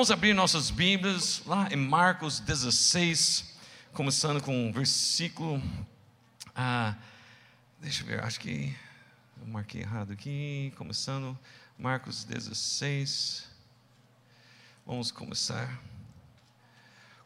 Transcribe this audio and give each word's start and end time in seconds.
Vamos 0.00 0.10
abrir 0.10 0.32
nossas 0.32 0.70
Bíblias 0.70 1.42
lá 1.44 1.68
em 1.70 1.76
Marcos 1.76 2.40
16, 2.40 3.54
começando 3.92 4.42
com 4.42 4.70
o 4.70 4.72
versículo. 4.72 5.62
Ah, 6.56 6.96
deixa 7.78 8.02
eu 8.02 8.06
ver, 8.06 8.24
acho 8.24 8.40
que 8.40 8.74
eu 9.38 9.46
marquei 9.46 9.82
errado 9.82 10.10
aqui. 10.10 10.72
Começando, 10.78 11.38
Marcos 11.78 12.24
16. 12.24 13.46
Vamos 14.86 15.10
começar 15.10 15.78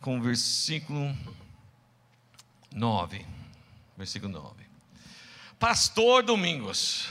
com 0.00 0.18
o 0.18 0.20
versículo 0.20 1.16
9. 2.74 3.24
Versículo 3.96 4.32
9. 4.32 4.64
Pastor 5.60 6.24
Domingos, 6.24 7.08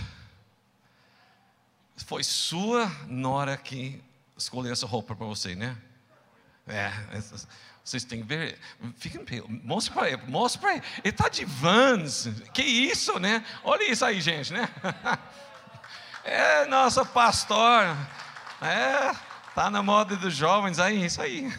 foi 1.95 2.21
sua 2.21 2.89
nora 3.07 3.55
que 3.55 4.03
escolheu 4.37 4.71
essa 4.71 4.85
roupa 4.85 5.15
para 5.15 5.25
você, 5.25 5.55
né? 5.55 5.77
É, 6.67 6.91
vocês 7.83 8.03
têm 8.03 8.21
que 8.21 8.27
ver. 8.27 8.57
Fiquem, 8.95 9.43
mostra 9.63 9.93
para 9.93 10.09
ele, 10.09 10.21
mostra 10.27 10.61
para 10.61 10.73
ele. 10.75 10.83
Ele 11.03 11.09
está 11.09 11.27
de 11.27 11.43
vans. 11.43 12.29
Que 12.53 12.61
isso, 12.61 13.19
né? 13.19 13.45
Olha 13.63 13.91
isso 13.91 14.05
aí, 14.05 14.21
gente, 14.21 14.53
né? 14.53 14.69
É, 16.25 16.65
nossa 16.67 17.03
pastor. 17.03 17.83
É, 18.61 19.13
tá 19.53 19.69
na 19.69 19.83
moda 19.83 20.15
dos 20.15 20.33
jovens 20.33 20.79
aí, 20.79 21.05
isso 21.05 21.21
aí. 21.21 21.53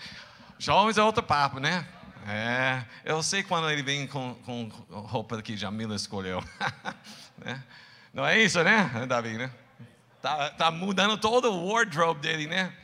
Jovens 0.58 0.96
é 0.96 1.02
outro 1.02 1.22
papo, 1.22 1.60
né? 1.60 1.86
É, 2.26 2.82
eu 3.04 3.22
sei 3.22 3.42
quando 3.42 3.68
ele 3.68 3.82
vem 3.82 4.06
com, 4.06 4.34
com 4.36 4.68
roupa 4.90 5.42
que 5.42 5.54
Jamila 5.54 5.94
escolheu. 5.94 6.42
né? 7.36 7.62
Não 8.10 8.26
é 8.26 8.40
isso, 8.40 8.62
né, 8.64 9.04
Davi, 9.06 9.36
né? 9.36 9.50
Tá, 10.22 10.50
tá 10.50 10.70
mudando 10.70 11.16
todo 11.18 11.52
o 11.52 11.72
wardrobe 11.72 12.20
dele, 12.20 12.46
né? 12.46 12.74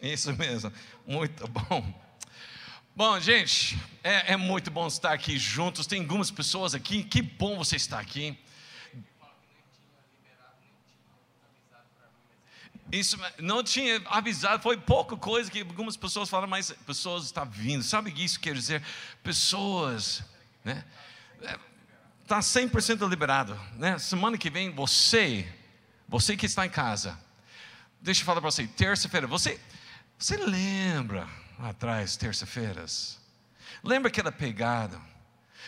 Isso 0.00 0.32
mesmo, 0.34 0.72
muito 1.06 1.46
bom. 1.48 2.08
Bom, 2.94 3.18
gente, 3.20 3.78
é, 4.02 4.32
é, 4.32 4.36
muito 4.36 4.70
bom 4.70 4.86
estar 4.86 5.12
aqui 5.12 5.38
juntos. 5.38 5.86
Tem 5.86 6.00
algumas 6.00 6.30
pessoas 6.30 6.74
aqui, 6.74 7.04
que 7.04 7.22
bom 7.22 7.56
você 7.56 7.76
estar 7.76 8.00
aqui. 8.00 8.36
Isso 12.90 13.18
não 13.38 13.62
tinha 13.62 14.02
avisado, 14.06 14.62
foi 14.62 14.78
pouca 14.78 15.16
coisa 15.16 15.50
que 15.50 15.60
algumas 15.60 15.96
pessoas 15.96 16.28
falaram, 16.28 16.48
mas 16.48 16.72
pessoas 16.86 17.24
estão 17.24 17.44
vindo. 17.44 17.82
Sabe 17.82 18.10
o 18.10 18.12
que 18.12 18.24
isso 18.24 18.40
quer 18.40 18.54
dizer? 18.54 18.82
Pessoas, 19.22 20.24
né? 20.64 20.84
Está 22.22 22.40
100% 22.40 23.08
liberado, 23.08 23.58
né? 23.76 23.98
Semana 23.98 24.36
que 24.36 24.50
vem, 24.50 24.70
você, 24.70 25.46
você 26.08 26.36
que 26.36 26.46
está 26.46 26.64
em 26.64 26.70
casa, 26.70 27.18
deixa 28.00 28.22
eu 28.22 28.24
falar 28.24 28.40
para 28.40 28.50
você, 28.50 28.66
terça-feira, 28.66 29.26
você, 29.26 29.60
você 30.18 30.36
lembra 30.36 31.28
atrás, 31.58 32.16
terça-feiras. 32.16 33.18
Lembra 33.84 34.08
aquela 34.08 34.32
pegada? 34.32 35.00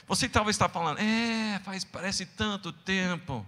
Você 0.06 0.28
talvez 0.28 0.56
está 0.56 0.69
falando, 0.69 0.98
é, 0.98 1.60
faz, 1.62 1.84
parece 1.84 2.24
tanto 2.24 2.72
tempo. 2.72 3.47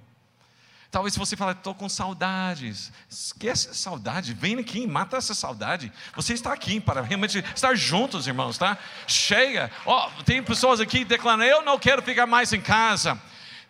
Talvez 0.91 1.17
você 1.17 1.35
fale, 1.35 1.53
estou 1.53 1.75
com 1.75 1.89
saudades. 1.89 2.93
Esquece 3.09 3.71
a 3.71 3.75
saudade, 3.75 4.35
vem 4.35 4.59
aqui, 4.59 4.87
mata 4.87 5.17
essa 5.17 5.33
saudade. 5.33 5.91
Você 6.15 6.35
está 6.35 6.53
aqui 6.53 6.79
para 6.79 7.01
realmente 7.01 7.39
estar 7.55 7.75
juntos, 7.75 8.27
irmãos, 8.27 8.59
tá? 8.59 8.77
Chega. 9.07 9.71
Ó, 9.87 10.11
oh, 10.19 10.23
tem 10.23 10.43
pessoas 10.43 10.81
aqui 10.81 11.03
declarando, 11.03 11.45
eu 11.45 11.63
não 11.63 11.79
quero 11.79 12.03
ficar 12.03 12.27
mais 12.27 12.53
em 12.53 12.61
casa. 12.61 13.19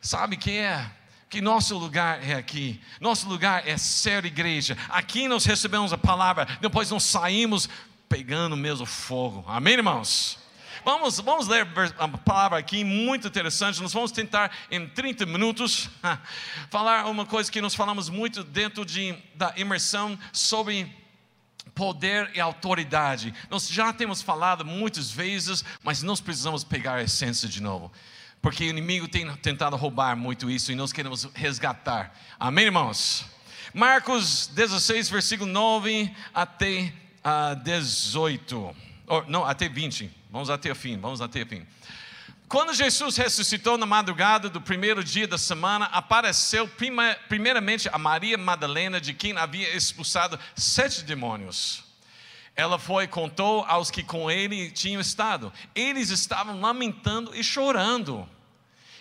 Sabe 0.01 0.37
que 0.37 0.51
é? 0.51 0.91
Que 1.33 1.41
nosso 1.41 1.79
lugar 1.79 2.23
é 2.23 2.35
aqui, 2.35 2.79
nosso 3.01 3.27
lugar 3.27 3.67
é 3.67 3.79
ser 3.79 4.27
igreja. 4.27 4.77
Aqui 4.91 5.27
nós 5.27 5.47
recebemos 5.47 5.91
a 5.91 5.97
palavra, 5.97 6.47
depois 6.61 6.91
nós 6.91 7.05
saímos 7.05 7.71
pegando 8.07 8.55
mesmo 8.55 8.85
fogo. 8.85 9.43
Amém, 9.49 9.73
irmãos? 9.73 10.39
Vamos, 10.85 11.19
vamos 11.21 11.49
ler 11.49 11.67
a 11.99 12.07
palavra 12.07 12.59
aqui, 12.59 12.85
muito 12.85 13.29
interessante. 13.29 13.81
Nós 13.81 13.95
vamos 13.95 14.13
tentar, 14.13 14.55
em 14.71 14.87
30 14.87 15.25
minutos, 15.25 15.89
falar 16.69 17.07
uma 17.07 17.25
coisa 17.25 17.51
que 17.51 17.63
nós 17.63 17.75
falamos 17.75 18.11
muito 18.11 18.45
dentro 18.45 18.85
de, 18.85 19.17
da 19.35 19.55
imersão 19.57 20.19
sobre 20.35 20.95
poder 21.75 22.31
e 22.35 22.41
autoridade. 22.43 23.33
Nós 23.49 23.69
já 23.69 23.91
temos 23.91 24.21
falado 24.21 24.67
muitas 24.67 25.11
vezes, 25.11 25.65
mas 25.83 26.03
nós 26.03 26.21
precisamos 26.21 26.63
pegar 26.63 26.97
a 26.97 27.03
essência 27.05 27.49
de 27.49 27.63
novo. 27.63 27.91
Porque 28.43 28.65
o 28.65 28.69
inimigo 28.71 29.07
tem 29.07 29.33
tentado 29.37 29.77
roubar 29.77 30.17
muito 30.17 30.51
isso 30.51 30.73
e 30.73 30.75
nós 30.75 30.93
queremos 30.93 31.29
resgatar. 31.33 32.13
Amém, 32.41 32.65
irmãos? 32.65 33.25
Marcos 33.73 34.49
16, 34.49 35.09
versículo 35.09 35.49
9 35.51 36.13
até 36.35 36.93
a 37.23 37.55
18, 37.55 38.77
ou, 39.07 39.25
não, 39.29 39.45
até 39.45 39.69
20, 39.69 40.11
vamos 40.29 40.51
até 40.51 40.73
o 40.73 40.75
fim, 40.75 40.99
vamos 40.99 41.21
até 41.21 41.43
o 41.43 41.47
fim. 41.47 41.65
Quando 42.49 42.75
Jesus 42.75 43.17
ressuscitou 43.17 43.79
na 43.79 43.87
madrugada 43.87 44.51
do 44.51 44.61
primeiro 44.61 45.05
dia 45.05 45.27
da 45.27 45.39
semana, 45.39 45.87
apareceu 45.87 46.67
prima, 46.67 47.17
primeiramente 47.29 47.89
a 47.93 47.97
Maria 47.97 48.37
Madalena, 48.37 49.01
de 49.01 49.15
quem 49.15 49.37
havia 49.39 49.75
expulsado 49.75 50.39
sete 50.55 51.05
demônios. 51.05 51.82
Ela 52.55 52.79
foi 52.79 53.07
contou 53.07 53.65
aos 53.67 53.91
que 53.91 54.03
com 54.03 54.31
ele 54.31 54.71
tinham 54.71 55.01
estado. 55.01 55.53
Eles 55.75 56.11
estavam 56.11 56.61
lamentando 56.61 57.35
e 57.35 57.43
chorando. 57.43 58.29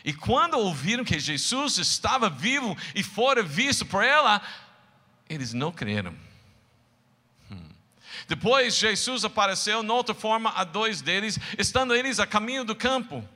E 0.03 0.13
quando 0.13 0.57
ouviram 0.57 1.03
que 1.03 1.19
Jesus 1.19 1.77
estava 1.77 2.29
vivo 2.29 2.75
e 2.95 3.03
fora 3.03 3.43
visto 3.43 3.85
por 3.85 4.03
ela, 4.03 4.41
eles 5.29 5.53
não 5.53 5.71
creram. 5.71 6.15
Depois 8.27 8.77
Jesus 8.77 9.25
apareceu, 9.25 9.83
noutra 9.83 10.15
forma, 10.15 10.51
a 10.51 10.63
dois 10.63 11.01
deles, 11.01 11.37
estando 11.57 11.93
eles 11.93 12.19
a 12.19 12.25
caminho 12.25 12.63
do 12.63 12.75
campo. 12.75 13.27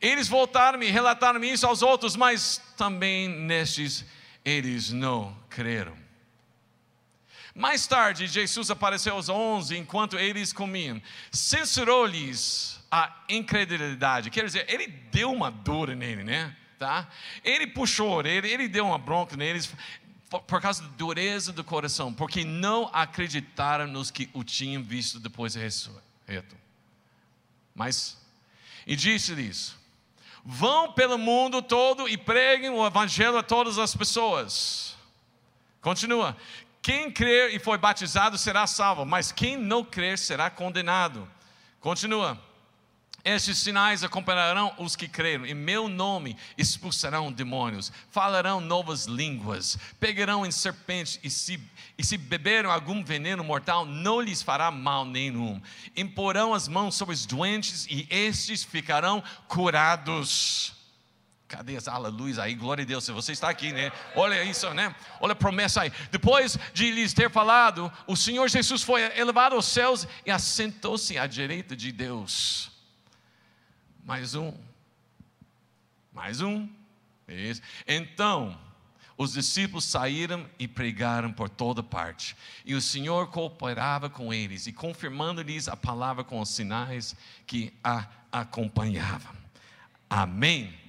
Eles 0.00 0.28
voltaram 0.28 0.82
e 0.82 0.90
relataram 0.90 1.42
isso 1.42 1.66
aos 1.66 1.82
outros, 1.82 2.14
mas 2.14 2.62
também 2.76 3.28
nestes 3.28 4.04
eles 4.44 4.92
não 4.92 5.36
creram. 5.48 5.96
Mais 7.54 7.86
tarde, 7.86 8.26
Jesus 8.26 8.70
apareceu 8.70 9.14
aos 9.14 9.28
onze 9.28 9.76
enquanto 9.76 10.18
eles 10.18 10.52
comiam. 10.52 11.00
Censurou-lhes 11.30 12.80
a 12.90 13.14
incredulidade. 13.28 14.30
Quer 14.30 14.44
dizer, 14.44 14.66
ele 14.68 14.86
deu 14.86 15.32
uma 15.32 15.50
dura 15.50 15.94
nele, 15.94 16.24
né? 16.24 16.56
Tá? 16.78 17.08
Ele 17.42 17.66
puxou 17.66 18.24
ele 18.24 18.68
deu 18.68 18.86
uma 18.86 18.98
bronca 18.98 19.36
neles 19.36 19.74
por 20.28 20.60
causa 20.60 20.82
da 20.82 20.88
dureza 20.88 21.52
do 21.52 21.64
coração, 21.64 22.12
porque 22.12 22.44
não 22.44 22.90
acreditaram 22.92 23.86
nos 23.86 24.10
que 24.10 24.28
o 24.32 24.44
tinham 24.44 24.82
visto 24.82 25.18
depois 25.18 25.54
de 25.54 25.58
ressurreto. 25.58 26.56
Mas, 27.74 28.18
e 28.86 28.94
disse-lhes: 28.94 29.74
Vão 30.44 30.92
pelo 30.92 31.18
mundo 31.18 31.62
todo 31.62 32.08
e 32.08 32.16
preguem 32.16 32.70
o 32.70 32.86
evangelho 32.86 33.38
a 33.38 33.42
todas 33.42 33.78
as 33.78 33.94
pessoas. 33.94 34.96
Continua: 35.80 36.36
Quem 36.88 37.10
crer 37.10 37.54
e 37.54 37.58
foi 37.58 37.76
batizado 37.76 38.38
será 38.38 38.66
salvo, 38.66 39.04
mas 39.04 39.30
quem 39.30 39.58
não 39.58 39.84
crer 39.84 40.16
será 40.16 40.48
condenado. 40.48 41.28
Continua: 41.80 42.42
estes 43.22 43.58
sinais 43.58 44.02
acompanharão 44.02 44.72
os 44.78 44.96
que 44.96 45.06
creram, 45.06 45.44
em 45.44 45.52
meu 45.52 45.86
nome 45.86 46.34
expulsarão 46.56 47.30
demônios, 47.30 47.92
falarão 48.10 48.58
novas 48.58 49.04
línguas, 49.04 49.76
pegarão 50.00 50.46
em 50.46 50.50
serpentes, 50.50 51.20
e 51.22 51.28
se, 51.28 51.60
e 51.98 52.02
se 52.02 52.16
beberam 52.16 52.70
algum 52.70 53.04
veneno 53.04 53.44
mortal, 53.44 53.84
não 53.84 54.22
lhes 54.22 54.40
fará 54.40 54.70
mal 54.70 55.04
nenhum. 55.04 55.60
Imporão 55.94 56.54
as 56.54 56.68
mãos 56.68 56.94
sobre 56.94 57.14
os 57.14 57.26
doentes, 57.26 57.86
e 57.90 58.06
estes 58.08 58.64
ficarão 58.64 59.22
curados. 59.46 60.77
Cadê 61.48 61.78
as 61.78 61.88
aleluia 61.88 62.42
aí? 62.42 62.54
Glória 62.54 62.82
a 62.82 62.86
Deus, 62.86 63.04
se 63.04 63.10
você 63.10 63.32
está 63.32 63.48
aqui, 63.48 63.72
né? 63.72 63.90
Olha 64.14 64.44
isso, 64.44 64.72
né? 64.74 64.94
Olha 65.18 65.32
a 65.32 65.36
promessa 65.36 65.80
aí. 65.80 65.92
Depois 66.10 66.58
de 66.74 66.90
lhes 66.90 67.14
ter 67.14 67.30
falado, 67.30 67.90
o 68.06 68.14
Senhor 68.14 68.46
Jesus 68.48 68.82
foi 68.82 69.00
elevado 69.18 69.56
aos 69.56 69.64
céus 69.64 70.06
e 70.26 70.30
assentou-se 70.30 71.16
à 71.16 71.26
direita 71.26 71.74
de 71.74 71.90
Deus. 71.90 72.70
Mais 74.04 74.34
um. 74.34 74.52
Mais 76.12 76.42
um. 76.42 76.68
Isso. 77.26 77.62
Então, 77.86 78.58
os 79.16 79.32
discípulos 79.32 79.86
saíram 79.86 80.48
e 80.58 80.68
pregaram 80.68 81.32
por 81.32 81.48
toda 81.48 81.82
parte. 81.82 82.36
E 82.62 82.74
o 82.74 82.80
Senhor 82.82 83.28
cooperava 83.28 84.10
com 84.10 84.34
eles 84.34 84.66
e 84.66 84.72
confirmando-lhes 84.72 85.66
a 85.66 85.76
palavra 85.76 86.22
com 86.22 86.40
os 86.40 86.50
sinais 86.50 87.16
que 87.46 87.72
a 87.82 88.06
acompanhavam. 88.30 89.34
Amém. 90.10 90.87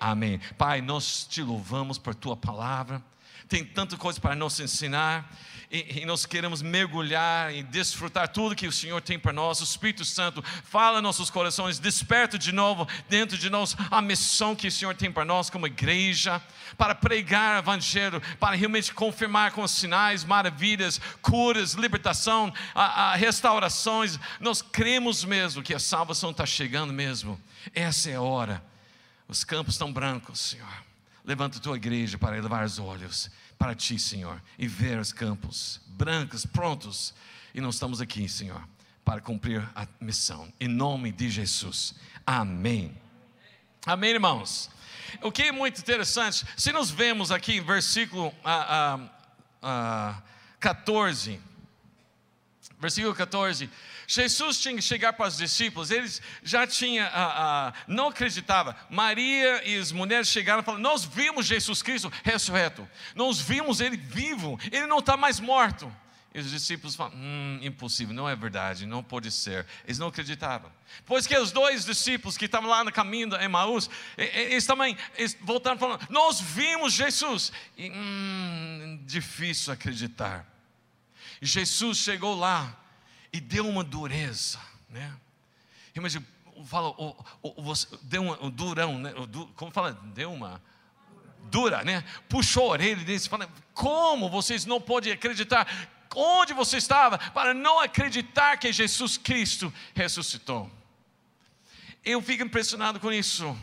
Amém. 0.00 0.40
Pai, 0.56 0.80
nós 0.80 1.26
te 1.28 1.42
louvamos 1.42 1.98
por 1.98 2.14
tua 2.14 2.36
palavra. 2.36 3.02
Tem 3.48 3.64
tanta 3.64 3.96
coisa 3.96 4.20
para 4.20 4.34
nos 4.34 4.60
ensinar 4.60 5.30
e, 5.70 6.00
e 6.00 6.06
nós 6.06 6.24
queremos 6.24 6.62
mergulhar 6.62 7.54
e 7.54 7.62
desfrutar 7.62 8.28
tudo 8.28 8.54
que 8.54 8.66
o 8.66 8.72
Senhor 8.72 9.00
tem 9.02 9.18
para 9.18 9.32
nós. 9.32 9.60
O 9.60 9.64
Espírito 9.64 10.04
Santo 10.04 10.42
fala 10.64 10.98
em 10.98 11.02
nossos 11.02 11.28
corações, 11.30 11.78
desperta 11.78 12.38
de 12.38 12.52
novo 12.52 12.86
dentro 13.08 13.36
de 13.36 13.50
nós 13.50 13.76
a 13.90 14.00
missão 14.00 14.56
que 14.56 14.68
o 14.68 14.72
Senhor 14.72 14.94
tem 14.94 15.12
para 15.12 15.24
nós 15.24 15.50
como 15.50 15.66
igreja, 15.66 16.42
para 16.76 16.94
pregar 16.94 17.56
o 17.56 17.58
Evangelho, 17.58 18.22
para 18.40 18.56
realmente 18.56 18.94
confirmar 18.94 19.52
com 19.52 19.66
sinais, 19.68 20.24
maravilhas, 20.24 21.00
curas, 21.20 21.74
libertação, 21.74 22.52
a, 22.74 23.12
a 23.12 23.14
restaurações. 23.14 24.18
Nós 24.40 24.62
cremos 24.62 25.24
mesmo 25.24 25.62
que 25.62 25.74
a 25.74 25.78
salvação 25.78 26.30
está 26.30 26.46
chegando 26.46 26.92
mesmo. 26.92 27.38
Essa 27.74 28.10
é 28.10 28.14
a 28.14 28.22
hora. 28.22 28.62
Os 29.28 29.44
campos 29.44 29.74
estão 29.74 29.92
brancos, 29.92 30.40
Senhor. 30.40 30.84
Levanta 31.22 31.58
a 31.58 31.60
tua 31.60 31.76
igreja 31.76 32.16
para 32.16 32.38
elevar 32.38 32.64
os 32.64 32.78
olhos 32.78 33.30
para 33.58 33.74
ti, 33.74 33.98
Senhor, 33.98 34.42
e 34.58 34.66
ver 34.66 34.98
os 34.98 35.12
campos 35.12 35.80
brancos, 35.88 36.46
prontos. 36.46 37.12
E 37.54 37.60
nós 37.60 37.74
estamos 37.74 38.00
aqui, 38.00 38.26
Senhor, 38.26 38.66
para 39.04 39.20
cumprir 39.20 39.68
a 39.74 39.86
missão. 40.00 40.50
Em 40.58 40.68
nome 40.68 41.12
de 41.12 41.28
Jesus. 41.28 41.94
Amém. 42.26 42.96
Amém, 43.84 44.10
irmãos. 44.10 44.70
O 45.22 45.30
que 45.30 45.42
é 45.42 45.52
muito 45.52 45.78
interessante, 45.78 46.46
se 46.56 46.72
nós 46.72 46.90
vemos 46.90 47.30
aqui, 47.30 47.60
versículo 47.60 48.32
ah, 48.42 48.98
ah, 49.02 49.10
ah, 49.62 50.22
14, 50.60 51.40
versículo 52.78 53.14
14, 53.14 53.68
Jesus 54.06 54.60
tinha 54.60 54.74
que 54.74 54.82
chegar 54.82 55.12
para 55.12 55.26
os 55.26 55.36
discípulos, 55.36 55.90
eles 55.90 56.22
já 56.42 56.66
tinham, 56.66 57.06
ah, 57.12 57.12
ah, 57.12 57.72
não 57.86 58.08
acreditava. 58.08 58.76
Maria 58.88 59.62
e 59.68 59.76
as 59.76 59.92
mulheres 59.92 60.28
chegaram 60.28 60.62
e 60.62 60.64
falaram: 60.64 60.82
Nós 60.82 61.04
vimos 61.04 61.46
Jesus 61.46 61.82
Cristo 61.82 62.12
ressurreto, 62.22 62.88
nós 63.14 63.40
vimos 63.40 63.80
ele 63.80 63.96
vivo, 63.96 64.58
ele 64.70 64.86
não 64.86 64.98
está 64.98 65.16
mais 65.16 65.40
morto. 65.40 65.92
E 66.34 66.40
os 66.40 66.50
discípulos 66.50 66.94
falam: 66.94 67.16
hum, 67.16 67.58
impossível, 67.62 68.14
não 68.14 68.28
é 68.28 68.36
verdade, 68.36 68.86
não 68.86 69.02
pode 69.02 69.30
ser. 69.30 69.66
Eles 69.84 69.98
não 69.98 70.08
acreditavam. 70.08 70.70
Pois 71.04 71.26
que 71.26 71.36
os 71.36 71.50
dois 71.50 71.84
discípulos 71.84 72.36
que 72.36 72.44
estavam 72.44 72.68
lá 72.68 72.84
no 72.84 72.92
caminho 72.92 73.30
de 73.30 73.36
Emaús, 73.42 73.90
eles 74.16 74.66
também 74.66 74.96
eles 75.16 75.36
voltaram 75.40 75.78
falando: 75.78 76.06
Nós 76.10 76.40
vimos 76.40 76.92
Jesus. 76.92 77.50
E, 77.76 77.90
hum, 77.90 79.02
difícil 79.04 79.72
acreditar. 79.72 80.46
Jesus 81.40 81.98
chegou 81.98 82.36
lá 82.36 82.76
e 83.32 83.40
deu 83.40 83.68
uma 83.68 83.84
dureza, 83.84 84.58
né? 84.88 85.14
Imagina, 85.94 86.24
fala, 86.64 86.88
o, 86.90 87.16
o, 87.42 87.70
o, 87.70 87.74
deu 88.02 88.22
um, 88.22 88.50
durão, 88.50 88.98
né? 88.98 89.12
Como 89.54 89.70
fala? 89.70 89.92
Deu 90.14 90.32
uma 90.32 90.62
dura, 91.44 91.84
né? 91.84 92.04
Puxou 92.28 92.64
a 92.64 92.72
orelha 92.72 93.12
e 93.12 93.18
fala: 93.20 93.48
Como 93.72 94.28
vocês 94.28 94.64
não 94.64 94.80
podem 94.80 95.12
acreditar? 95.12 95.66
Onde 96.14 96.54
você 96.54 96.78
estava 96.78 97.18
para 97.18 97.52
não 97.52 97.80
acreditar 97.80 98.56
que 98.56 98.72
Jesus 98.72 99.16
Cristo 99.16 99.72
ressuscitou? 99.94 100.70
Eu 102.04 102.22
fico 102.22 102.42
impressionado 102.42 102.98
com 102.98 103.12
isso 103.12 103.56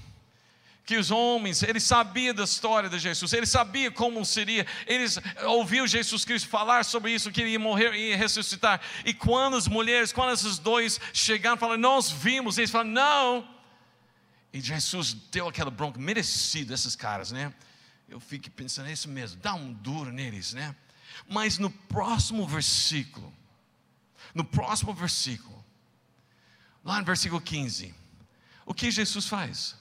que 0.85 0.97
os 0.97 1.09
homens, 1.09 1.63
ele 1.63 1.79
sabia 1.79 2.33
da 2.33 2.43
história 2.43 2.87
de 2.87 2.99
Jesus, 2.99 3.33
ele 3.33 3.47
sabia 3.47 3.89
como 3.89 4.23
seria, 4.23 4.67
eles 4.85 5.19
ouviu 5.45 5.87
Jesus 5.87 6.23
Cristo 6.23 6.47
falar 6.47 6.85
sobre 6.85 7.11
isso, 7.11 7.31
que 7.31 7.41
ele 7.41 7.51
ia 7.51 7.59
morrer 7.59 7.93
e 7.95 8.09
ia 8.09 8.17
ressuscitar. 8.17 8.79
E 9.03 9.13
quando 9.13 9.57
as 9.57 9.67
mulheres, 9.67 10.13
quando 10.13 10.33
esses 10.33 10.59
dois 10.59 10.99
chegaram, 11.11 11.57
falaram, 11.57 11.81
nós 11.81 12.11
vimos, 12.11 12.59
eles 12.59 12.69
falaram, 12.69 12.91
não. 12.91 13.55
E 14.53 14.61
Jesus 14.61 15.13
deu 15.13 15.47
aquela 15.47 15.71
bronca 15.71 15.99
merecida 15.99 16.75
esses 16.75 16.95
caras, 16.95 17.31
né? 17.31 17.51
Eu 18.07 18.19
fico 18.19 18.51
pensando, 18.51 18.88
é 18.88 18.93
isso 18.93 19.09
mesmo, 19.09 19.41
dá 19.41 19.55
um 19.55 19.73
duro 19.73 20.11
neles, 20.11 20.53
né? 20.53 20.75
Mas 21.27 21.57
no 21.57 21.71
próximo 21.71 22.47
versículo, 22.47 23.33
no 24.35 24.45
próximo 24.45 24.93
versículo, 24.93 25.65
lá 26.83 26.99
no 26.99 27.05
versículo 27.05 27.41
15, 27.41 27.95
o 28.67 28.73
que 28.73 28.91
Jesus 28.91 29.25
faz? 29.25 29.75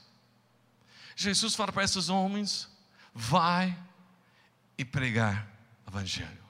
Jesus 1.16 1.54
fala 1.54 1.72
para 1.72 1.84
esses 1.84 2.08
homens: 2.08 2.68
vai 3.14 3.76
e 4.76 4.84
pregar 4.84 5.46
o 5.86 5.90
Evangelho. 5.90 6.44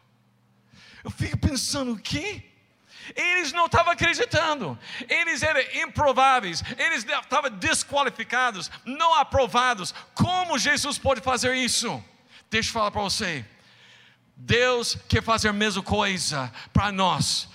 Eu 1.02 1.11
fico 1.11 1.37
pensando, 1.37 1.93
o 1.93 1.99
quê? 1.99 2.43
Eles 3.14 3.52
não 3.52 3.66
estavam 3.66 3.93
acreditando, 3.93 4.78
eles 5.08 5.43
eram 5.43 5.61
improváveis, 5.82 6.62
eles 6.78 7.05
estavam 7.05 7.50
desqualificados, 7.50 8.70
não 8.84 9.14
aprovados. 9.14 9.93
Como 10.14 10.58
Jesus 10.58 10.99
pode 10.99 11.20
fazer 11.20 11.55
isso? 11.55 12.02
Deixa 12.49 12.70
eu 12.70 12.72
falar 12.72 12.90
para 12.90 13.02
você. 13.02 13.44
Deus 14.37 14.96
quer 15.06 15.22
fazer 15.22 15.49
a 15.49 15.52
mesma 15.52 15.82
coisa 15.82 16.50
para 16.72 16.90
nós 16.90 17.49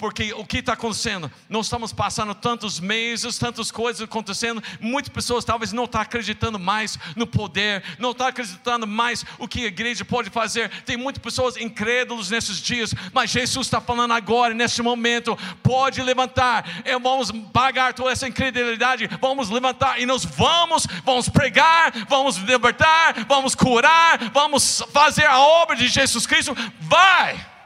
porque 0.00 0.32
o 0.32 0.46
que 0.46 0.56
está 0.56 0.72
acontecendo? 0.72 1.30
Nós 1.46 1.66
estamos 1.66 1.92
passando 1.92 2.34
tantos 2.34 2.80
meses, 2.80 3.36
tantas 3.36 3.70
coisas 3.70 4.00
acontecendo, 4.00 4.62
muitas 4.80 5.12
pessoas 5.12 5.44
talvez 5.44 5.74
não 5.74 5.84
estão 5.84 6.00
tá 6.00 6.06
acreditando 6.06 6.58
mais 6.58 6.98
no 7.14 7.26
poder, 7.26 7.84
não 7.98 8.12
estão 8.12 8.24
tá 8.24 8.30
acreditando 8.30 8.86
mais 8.86 9.26
o 9.38 9.46
que 9.46 9.64
a 9.64 9.66
igreja 9.66 10.02
pode 10.02 10.30
fazer. 10.30 10.70
Tem 10.86 10.96
muitas 10.96 11.22
pessoas 11.22 11.58
incrédulas 11.58 12.30
nesses 12.30 12.62
dias, 12.62 12.94
mas 13.12 13.30
Jesus 13.30 13.66
está 13.66 13.78
falando 13.78 14.14
agora, 14.14 14.54
neste 14.54 14.80
momento, 14.80 15.38
pode 15.62 16.02
levantar, 16.02 16.82
é, 16.82 16.98
vamos 16.98 17.30
pagar 17.52 17.92
toda 17.92 18.10
essa 18.10 18.26
incredulidade, 18.26 19.06
vamos 19.20 19.50
levantar 19.50 20.00
e 20.00 20.06
nós 20.06 20.24
vamos, 20.24 20.86
vamos 21.04 21.28
pregar, 21.28 21.92
vamos 22.08 22.38
libertar, 22.38 23.26
vamos 23.28 23.54
curar, 23.54 24.30
vamos 24.32 24.82
fazer 24.94 25.26
a 25.26 25.38
obra 25.38 25.76
de 25.76 25.88
Jesus 25.88 26.26
Cristo. 26.26 26.56
Vai! 26.80 27.59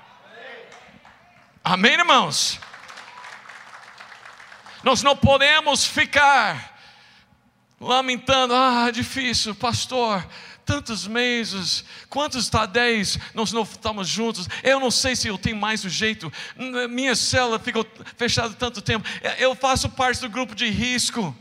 Amém, 1.66 1.94
irmãos? 1.94 2.60
Nós 4.82 5.02
não 5.02 5.16
podemos 5.16 5.86
ficar 5.86 6.78
lamentando, 7.80 8.54
ah, 8.54 8.90
difícil, 8.90 9.54
pastor, 9.54 10.28
tantos 10.66 11.06
meses, 11.06 11.82
quantos 12.10 12.44
está 12.44 12.66
dez, 12.66 13.18
nós 13.32 13.50
não 13.50 13.62
estamos 13.62 14.06
juntos, 14.06 14.46
eu 14.62 14.78
não 14.78 14.90
sei 14.90 15.16
se 15.16 15.28
eu 15.28 15.38
tenho 15.38 15.56
mais 15.56 15.82
o 15.84 15.88
jeito, 15.88 16.30
minha 16.90 17.16
célula 17.16 17.58
ficou 17.58 17.86
fechada 18.18 18.52
tanto 18.52 18.82
tempo, 18.82 19.08
eu 19.38 19.54
faço 19.54 19.88
parte 19.88 20.20
do 20.20 20.28
grupo 20.28 20.54
de 20.54 20.68
risco. 20.68 21.34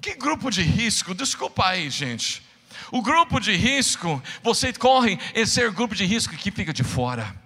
Que 0.00 0.14
grupo 0.14 0.52
de 0.52 0.62
risco? 0.62 1.16
Desculpa 1.16 1.66
aí, 1.66 1.90
gente. 1.90 2.44
O 2.92 3.02
grupo 3.02 3.40
de 3.40 3.56
risco, 3.56 4.22
você 4.40 4.72
corre 4.72 5.18
em 5.34 5.44
ser 5.44 5.72
grupo 5.72 5.96
de 5.96 6.04
risco 6.04 6.36
que 6.36 6.52
fica 6.52 6.72
de 6.72 6.84
fora. 6.84 7.42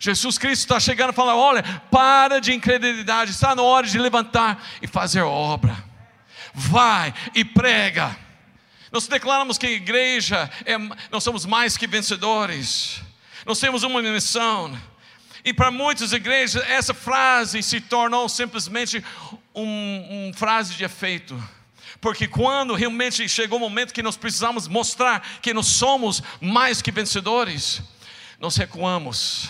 Jesus 0.00 0.38
Cristo 0.38 0.62
está 0.62 0.78
chegando 0.78 1.10
e 1.10 1.14
falando: 1.14 1.38
olha, 1.38 1.62
para 1.90 2.40
de 2.40 2.52
incredulidade, 2.52 3.32
está 3.32 3.54
na 3.54 3.62
hora 3.62 3.86
de 3.86 3.98
levantar 3.98 4.64
e 4.80 4.86
fazer 4.86 5.22
obra. 5.22 5.76
Vai 6.54 7.12
e 7.34 7.44
prega. 7.44 8.16
Nós 8.90 9.06
declaramos 9.06 9.58
que 9.58 9.66
a 9.66 9.70
igreja, 9.70 10.50
é, 10.64 10.76
nós 11.10 11.22
somos 11.22 11.44
mais 11.44 11.76
que 11.76 11.86
vencedores, 11.86 13.02
nós 13.44 13.58
temos 13.60 13.82
uma 13.82 14.00
missão. 14.00 14.78
E 15.44 15.52
para 15.52 15.70
muitas 15.70 16.12
igrejas, 16.12 16.62
essa 16.68 16.92
frase 16.94 17.62
se 17.62 17.80
tornou 17.80 18.28
simplesmente 18.28 19.04
uma 19.54 20.28
um 20.28 20.32
frase 20.34 20.74
de 20.74 20.84
efeito. 20.84 21.40
Porque 22.00 22.28
quando 22.28 22.74
realmente 22.74 23.28
chegou 23.28 23.58
o 23.58 23.60
momento 23.60 23.92
que 23.92 24.02
nós 24.02 24.16
precisamos 24.16 24.68
mostrar 24.68 25.20
que 25.42 25.52
nós 25.52 25.66
somos 25.66 26.22
mais 26.40 26.80
que 26.80 26.92
vencedores, 26.92 27.82
nós 28.38 28.56
recuamos 28.56 29.48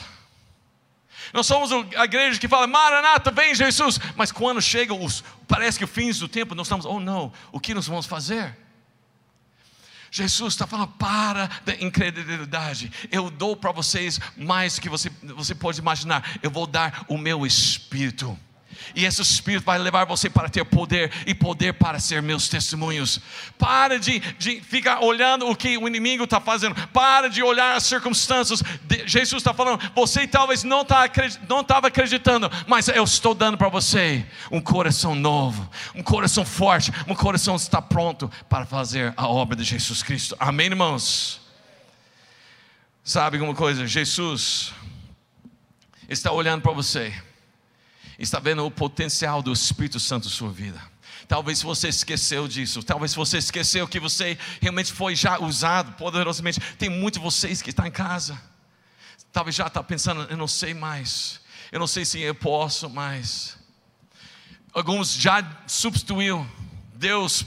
nós 1.33 1.47
somos 1.47 1.71
a 1.97 2.05
igreja 2.05 2.39
que 2.39 2.49
fala, 2.49 2.67
Maranata, 2.67 3.31
vem 3.31 3.55
Jesus. 3.55 3.99
Mas 4.17 4.33
quando 4.33 4.61
chega 4.61 4.95
os, 4.95 5.23
parece 5.47 5.79
que 5.79 5.85
o 5.85 5.89
fins 5.89 6.19
do 6.19 6.29
tempo, 6.29 6.55
nós 6.55 6.67
estamos, 6.67 6.87
oh 6.87 7.01
não, 7.01 7.33
o 7.53 7.61
que 7.61 7.75
nós 7.75 7.87
vamos 7.87 8.07
fazer? 8.07 8.57
Jesus 10.11 10.55
está 10.55 10.67
falando, 10.67 10.89
para 10.93 11.49
da 11.65 11.75
incredulidade. 11.75 12.91
Eu 13.11 13.31
dou 13.31 13.55
para 13.55 13.73
vocês 13.73 14.19
mais 14.37 14.77
do 14.77 14.81
que 14.81 14.89
você, 14.89 15.11
você 15.23 15.55
pode 15.55 15.81
imaginar. 15.81 16.39
Eu 16.43 16.51
vou 16.51 16.67
dar 16.67 17.05
o 17.09 17.19
meu 17.19 17.47
espírito 17.47 18.39
e 18.95 19.05
esse 19.05 19.23
Espírito 19.23 19.65
vai 19.65 19.79
levar 19.79 20.05
você 20.05 20.29
para 20.29 20.49
ter 20.49 20.65
poder 20.65 21.13
e 21.27 21.35
poder 21.35 21.75
para 21.75 21.99
ser 21.99 22.23
meus 22.23 22.49
testemunhos. 22.49 23.21
Para 23.59 23.99
de, 23.99 24.21
de 24.39 24.61
ficar 24.61 25.01
olhando 25.01 25.49
o 25.49 25.57
que 25.57 25.77
o 25.77 25.87
inimigo 25.87 26.25
está 26.25 26.41
fazendo, 26.41 26.75
para 26.89 27.29
de 27.29 27.43
olhar 27.43 27.77
as 27.77 27.85
circunstâncias. 27.85 28.63
Jesus 29.07 29.41
está 29.41 29.55
falando, 29.55 29.81
você 29.95 30.27
talvez 30.27 30.65
não 30.65 30.85
tá 30.85 31.07
estava 31.61 31.89
acreditando, 31.89 32.51
mas 32.67 32.89
eu 32.89 33.05
estou 33.05 33.35
dando 33.35 33.57
para 33.57 33.69
você 33.69 34.25
um 34.51 34.61
coração 34.61 35.15
novo, 35.15 35.69
um 35.95 36.03
coração 36.03 36.45
forte, 36.45 36.93
um 37.07 37.15
coração 37.15 37.57
que 37.57 37.63
está 37.63 37.81
pronto 37.81 38.31
para 38.49 38.67
fazer 38.67 39.13
a 39.17 39.29
obra 39.29 39.57
de 39.57 39.65
Jesus 39.65 40.03
Cristo. 40.03 40.37
Amém, 40.39 40.67
irmãos? 40.67 41.41
Sabe 43.05 43.37
alguma 43.37 43.55
coisa? 43.55 43.87
Jesus 43.87 44.73
está 46.09 46.33
olhando 46.33 46.63
para 46.63 46.73
você 46.73 47.15
está 48.19 48.39
vendo 48.39 48.65
o 48.65 48.71
potencial 48.71 49.43
do 49.43 49.53
Espírito 49.53 50.01
Santo 50.01 50.25
na 50.25 50.31
sua 50.35 50.51
vida. 50.51 50.81
Talvez 51.29 51.63
você 51.63 51.89
esqueceu 51.89 52.49
disso. 52.49 52.83
Talvez 52.83 53.15
você 53.15 53.39
esqueceu 53.39 53.87
que 53.87 54.01
você 54.01 54.39
realmente 54.61 54.93
foi 54.93 55.15
já 55.15 55.39
usado 55.39 55.93
poderosamente. 55.93 56.59
Tem 56.79 56.89
muitos 56.89 57.21
de 57.21 57.25
vocês 57.25 57.61
que 57.61 57.71
estão 57.71 57.87
em 57.87 57.91
casa. 57.91 58.41
Talvez 59.31 59.55
já 59.55 59.67
está 59.67 59.83
pensando, 59.83 60.23
eu 60.31 60.37
não 60.37 60.49
sei 60.49 60.73
mais. 60.73 61.41
Eu 61.71 61.79
não 61.79 61.87
sei 61.87 62.05
se 62.05 62.19
eu 62.19 62.35
posso 62.35 62.89
mais. 62.89 63.59
Alguns 64.73 65.15
já 65.15 65.45
substituiu 65.67 66.49
Deus 66.95 67.45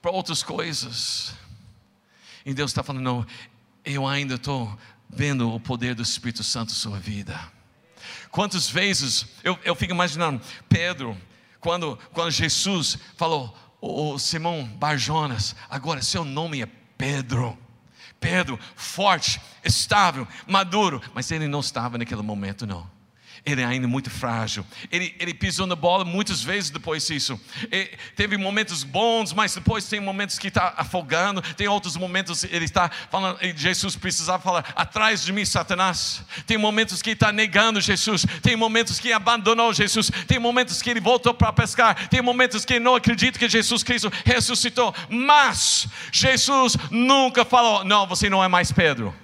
para 0.00 0.12
outras 0.12 0.42
coisas. 0.42 1.34
E 2.46 2.54
Deus 2.54 2.70
está 2.70 2.84
falando, 2.84 3.02
não, 3.02 3.26
eu 3.84 4.06
ainda 4.06 4.36
estou 4.36 4.78
vendo 5.10 5.52
o 5.52 5.58
poder 5.58 5.94
do 5.94 6.02
Espírito 6.02 6.44
Santo 6.44 6.70
na 6.70 6.76
sua 6.76 6.98
vida. 7.00 7.52
Quantas 8.34 8.68
vezes 8.68 9.26
eu, 9.44 9.56
eu 9.62 9.76
fico 9.76 9.92
imaginando 9.92 10.42
Pedro 10.68 11.16
quando, 11.60 11.96
quando 12.12 12.32
Jesus 12.32 12.98
falou, 13.16 13.56
o 13.80 14.18
Simão 14.18 14.64
Barjonas, 14.64 15.54
agora 15.70 16.02
seu 16.02 16.24
nome 16.24 16.60
é 16.60 16.66
Pedro. 16.98 17.56
Pedro, 18.18 18.58
forte, 18.74 19.40
estável, 19.62 20.26
maduro, 20.48 21.00
mas 21.14 21.30
ele 21.30 21.46
não 21.46 21.60
estava 21.60 21.96
naquele 21.96 22.22
momento, 22.22 22.66
não 22.66 22.90
ele 23.46 23.60
é 23.60 23.64
ainda 23.64 23.86
muito 23.86 24.08
frágil. 24.08 24.64
Ele, 24.90 25.14
ele 25.18 25.34
pisou 25.34 25.66
na 25.66 25.76
bola 25.76 26.02
muitas 26.02 26.42
vezes 26.42 26.70
depois 26.70 27.06
disso. 27.06 27.38
Teve 28.16 28.38
momentos 28.38 28.82
bons, 28.82 29.34
mas 29.34 29.54
depois 29.54 29.86
tem 29.86 30.00
momentos 30.00 30.38
que 30.38 30.48
está 30.48 30.72
afogando. 30.78 31.42
Tem 31.54 31.68
outros 31.68 31.94
momentos 31.96 32.44
ele 32.44 32.64
está 32.64 32.90
falando, 33.10 33.38
Jesus 33.54 33.96
precisava 33.96 34.42
falar, 34.42 34.72
atrás 34.74 35.22
de 35.22 35.30
mim, 35.30 35.44
Satanás. 35.44 36.22
Tem 36.46 36.56
momentos 36.56 37.02
que 37.02 37.10
está 37.10 37.30
negando 37.30 37.82
Jesus. 37.82 38.24
Tem 38.40 38.56
momentos 38.56 38.98
que 38.98 39.12
abandonou 39.12 39.74
Jesus. 39.74 40.10
Tem 40.26 40.38
momentos 40.38 40.80
que 40.80 40.88
ele 40.88 41.00
voltou 41.00 41.34
para 41.34 41.52
pescar. 41.52 42.08
Tem 42.08 42.22
momentos 42.22 42.64
que 42.64 42.80
não 42.80 42.94
acredita 42.94 43.38
que 43.38 43.48
Jesus 43.48 43.82
Cristo 43.82 44.10
ressuscitou. 44.24 44.94
Mas 45.10 45.86
Jesus 46.10 46.78
nunca 46.90 47.44
falou, 47.44 47.84
não, 47.84 48.06
você 48.06 48.30
não 48.30 48.42
é 48.42 48.48
mais 48.48 48.72
Pedro. 48.72 49.14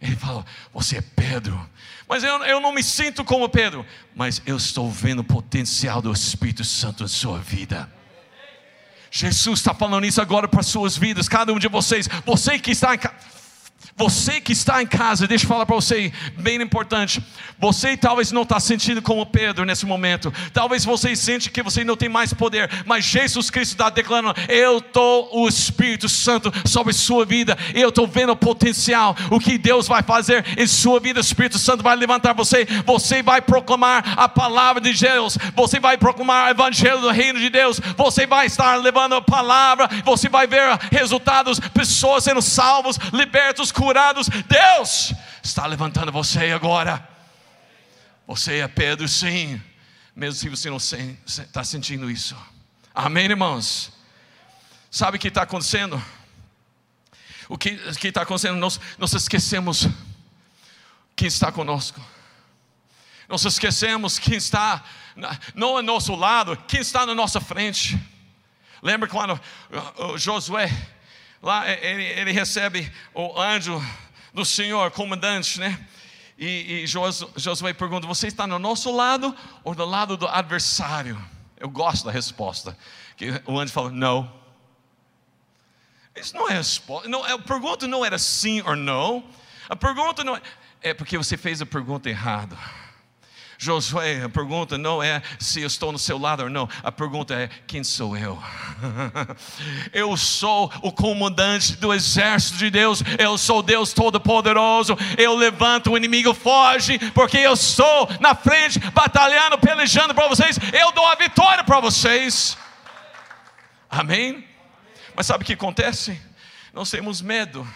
Ele 0.00 0.16
falou, 0.16 0.44
você 0.72 0.98
é 0.98 1.00
Pedro 1.02 1.75
mas 2.08 2.22
eu, 2.22 2.44
eu 2.44 2.60
não 2.60 2.72
me 2.72 2.82
sinto 2.82 3.24
como 3.24 3.48
Pedro. 3.48 3.84
Mas 4.14 4.40
eu 4.46 4.56
estou 4.56 4.90
vendo 4.90 5.20
o 5.20 5.24
potencial 5.24 6.00
do 6.00 6.12
Espírito 6.12 6.64
Santo 6.64 7.02
na 7.02 7.08
sua 7.08 7.38
vida. 7.38 7.90
Jesus 9.10 9.60
está 9.60 9.72
falando 9.72 10.04
isso 10.04 10.20
agora 10.20 10.46
para 10.46 10.62
suas 10.62 10.96
vidas, 10.96 11.28
cada 11.28 11.52
um 11.52 11.58
de 11.58 11.68
vocês. 11.68 12.08
Você 12.24 12.58
que 12.58 12.72
está 12.72 12.94
em 12.94 12.98
casa 12.98 13.35
você 13.98 14.42
que 14.42 14.52
está 14.52 14.82
em 14.82 14.86
casa, 14.86 15.26
deixa 15.26 15.46
eu 15.46 15.48
falar 15.48 15.64
para 15.64 15.74
você, 15.74 16.12
bem 16.36 16.60
importante. 16.60 17.22
Você 17.58 17.96
talvez 17.96 18.30
não 18.30 18.42
está 18.42 18.60
sentindo 18.60 19.00
como 19.00 19.24
Pedro 19.24 19.64
nesse 19.64 19.86
momento. 19.86 20.30
Talvez 20.52 20.84
você 20.84 21.16
sente 21.16 21.50
que 21.50 21.62
você 21.62 21.82
não 21.82 21.96
tem 21.96 22.08
mais 22.08 22.34
poder. 22.34 22.70
Mas 22.84 23.06
Jesus 23.06 23.48
Cristo 23.48 23.72
está 23.72 23.88
declarando: 23.88 24.34
Eu 24.50 24.78
estou 24.78 25.30
o 25.32 25.48
Espírito 25.48 26.10
Santo 26.10 26.52
sobre 26.68 26.92
sua 26.92 27.24
vida. 27.24 27.56
Eu 27.74 27.88
estou 27.88 28.06
vendo 28.06 28.32
o 28.32 28.36
potencial, 28.36 29.16
o 29.30 29.40
que 29.40 29.56
Deus 29.56 29.88
vai 29.88 30.02
fazer 30.02 30.44
em 30.58 30.66
sua 30.66 31.00
vida. 31.00 31.18
O 31.18 31.22
Espírito 31.22 31.58
Santo 31.58 31.82
vai 31.82 31.96
levantar 31.96 32.34
você. 32.34 32.66
Você 32.84 33.22
vai 33.22 33.40
proclamar 33.40 34.12
a 34.18 34.28
palavra 34.28 34.82
de 34.82 34.92
Deus. 34.92 35.38
Você 35.54 35.80
vai 35.80 35.96
proclamar 35.96 36.48
o 36.48 36.50
evangelho 36.50 37.00
do 37.00 37.10
reino 37.10 37.38
de 37.38 37.48
Deus. 37.48 37.80
Você 37.96 38.26
vai 38.26 38.44
estar 38.44 38.76
levando 38.76 39.14
a 39.14 39.22
palavra. 39.22 39.88
Você 40.04 40.28
vai 40.28 40.46
ver 40.46 40.78
resultados, 40.92 41.58
pessoas 41.58 42.24
sendo 42.24 42.42
salvos, 42.42 42.98
libertos, 43.10 43.72
curados 43.72 43.85
curados. 43.86 44.28
Deus 44.48 45.14
está 45.40 45.64
levantando 45.64 46.10
você 46.10 46.50
agora. 46.50 47.08
Você 48.26 48.58
é 48.58 48.66
Pedro, 48.66 49.06
sim, 49.06 49.62
mesmo 50.14 50.40
se 50.40 50.48
você 50.48 50.68
não 50.68 50.78
está 51.24 51.62
sentindo 51.62 52.10
isso. 52.10 52.36
Amém, 52.92 53.26
irmãos? 53.26 53.92
Sabe 54.90 55.18
o 55.18 55.20
que 55.20 55.28
está 55.28 55.42
acontecendo? 55.42 56.02
O 57.48 57.56
que 57.56 57.78
está 58.02 58.22
acontecendo? 58.22 58.56
Nós, 58.56 58.80
nós 58.98 59.12
esquecemos 59.12 59.86
quem 61.14 61.28
está 61.28 61.52
conosco. 61.52 62.04
Nós 63.28 63.44
esquecemos 63.44 64.18
quem 64.18 64.34
está 64.34 64.82
não 65.54 65.76
ao 65.76 65.82
nosso 65.82 66.16
lado, 66.16 66.56
quem 66.66 66.80
está 66.80 67.06
na 67.06 67.14
nossa 67.14 67.40
frente. 67.40 67.96
Lembra 68.82 69.08
quando 69.08 69.40
Josué 70.16 70.95
lá 71.46 71.70
ele, 71.70 72.02
ele 72.02 72.32
recebe 72.32 72.92
o 73.14 73.40
anjo 73.40 73.80
do 74.34 74.44
Senhor, 74.44 74.90
comandante, 74.90 75.60
né? 75.60 75.86
E, 76.36 76.82
e 76.82 76.86
Josué 76.86 77.72
pergunta: 77.72 78.06
Você 78.06 78.26
está 78.26 78.46
no 78.46 78.58
nosso 78.58 78.94
lado 78.94 79.34
ou 79.64 79.74
do 79.74 79.84
lado 79.84 80.16
do 80.16 80.26
adversário? 80.26 81.18
Eu 81.56 81.70
gosto 81.70 82.04
da 82.04 82.10
resposta. 82.10 82.76
Que 83.16 83.40
o 83.46 83.58
anjo 83.58 83.72
fala: 83.72 83.90
Não. 83.90 84.30
Isso 86.14 86.34
não 86.34 86.48
é 86.48 86.54
resposta. 86.54 87.08
Não, 87.08 87.24
a 87.24 87.38
pergunta 87.38 87.86
não 87.86 88.04
era 88.04 88.18
sim 88.18 88.60
ou 88.62 88.74
não. 88.74 89.24
A 89.68 89.76
pergunta 89.76 90.24
não 90.24 90.36
é. 90.36 90.42
É 90.82 90.94
porque 90.94 91.16
você 91.16 91.36
fez 91.36 91.62
a 91.62 91.66
pergunta 91.66 92.10
errada. 92.10 92.56
Josué, 93.58 94.22
a 94.22 94.28
pergunta 94.28 94.76
não 94.76 95.02
é 95.02 95.22
se 95.38 95.62
eu 95.62 95.66
estou 95.66 95.90
no 95.90 95.98
seu 95.98 96.18
lado 96.18 96.42
ou 96.42 96.50
não, 96.50 96.68
a 96.82 96.92
pergunta 96.92 97.34
é: 97.34 97.48
quem 97.66 97.82
sou 97.82 98.16
eu? 98.16 98.42
eu 99.92 100.14
sou 100.16 100.70
o 100.82 100.92
comandante 100.92 101.74
do 101.76 101.92
exército 101.92 102.58
de 102.58 102.70
Deus, 102.70 103.02
eu 103.18 103.38
sou 103.38 103.62
Deus 103.62 103.94
Todo-Poderoso, 103.94 104.96
eu 105.16 105.34
levanto 105.34 105.90
o 105.90 105.96
inimigo, 105.96 106.34
foge, 106.34 106.98
porque 107.14 107.38
eu 107.38 107.54
estou 107.54 108.08
na 108.20 108.34
frente, 108.34 108.78
batalhando, 108.90 109.58
pelejando 109.58 110.14
para 110.14 110.28
vocês, 110.28 110.58
eu 110.72 110.92
dou 110.92 111.06
a 111.06 111.14
vitória 111.14 111.64
para 111.64 111.80
vocês. 111.80 112.58
Amém? 113.88 114.46
Mas 115.14 115.26
sabe 115.26 115.44
o 115.44 115.46
que 115.46 115.54
acontece? 115.54 116.20
Nós 116.74 116.90
temos 116.90 117.22
medo 117.22 117.66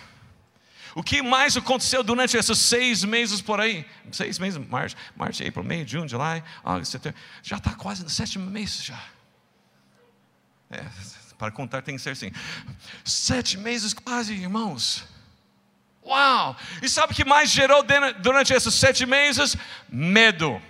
o 0.95 1.03
que 1.03 1.23
mais 1.23 1.57
aconteceu 1.57 2.03
durante 2.03 2.37
esses 2.37 2.59
seis 2.59 3.05
meses 3.05 3.41
por 3.41 3.61
aí? 3.61 3.87
Seis 4.11 4.39
meses, 4.39 4.65
março, 4.69 4.97
março, 5.17 5.43
april, 5.47 5.65
May, 5.65 5.87
June, 5.87 6.09
July, 6.09 6.43
August, 6.65 6.93
setembro. 6.93 7.19
Já 7.43 7.57
está 7.57 7.75
quase 7.75 8.03
no 8.03 8.11
sétimo 8.11 8.51
mês 8.51 8.83
já. 8.83 9.01
É, 10.71 10.85
para 11.39 11.51
contar 11.51 11.83
tem 11.83 11.97
que 11.97 12.03
ser 12.03 12.11
assim. 12.11 12.33
Sete 13.05 13.57
meses 13.57 13.95
quase, 13.95 14.33
irmãos. 14.35 15.05
Uau! 16.05 16.57
E 16.83 16.89
sabe 16.89 17.13
o 17.13 17.17
que 17.17 17.25
mais 17.25 17.51
gerou 17.51 17.85
durante 18.21 18.53
esses 18.53 18.75
sete 18.75 19.07
meses? 19.07 19.57
Medo. 19.89 20.61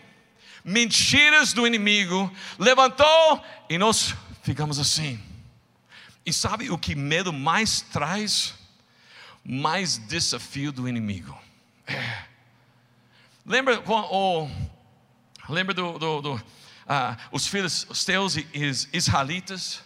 Mentiras 0.65 1.53
do 1.53 1.67
inimigo. 1.67 2.31
Levantou 2.59 3.43
e 3.69 3.79
nós 3.79 4.15
ficamos 4.43 4.79
assim. 4.79 5.21
E 6.27 6.33
sabe 6.33 6.71
o 6.71 6.79
que 6.79 6.95
medo 6.95 7.33
mais 7.33 7.81
traz? 7.81 8.55
Mais 9.45 9.99
desafio 9.99 10.73
do 10.73 10.89
inimigo. 10.89 11.37
É. 11.87 12.25
Lembra, 13.45 13.81
o, 13.81 14.49
lembra 15.49 15.75
do, 15.75 15.99
do, 15.99 16.21
do 16.21 16.35
uh, 16.35 17.17
os 17.33 17.47
filhos 17.47 17.87
os 17.89 18.05
teus 18.05 18.37
israelitas? 18.93 19.83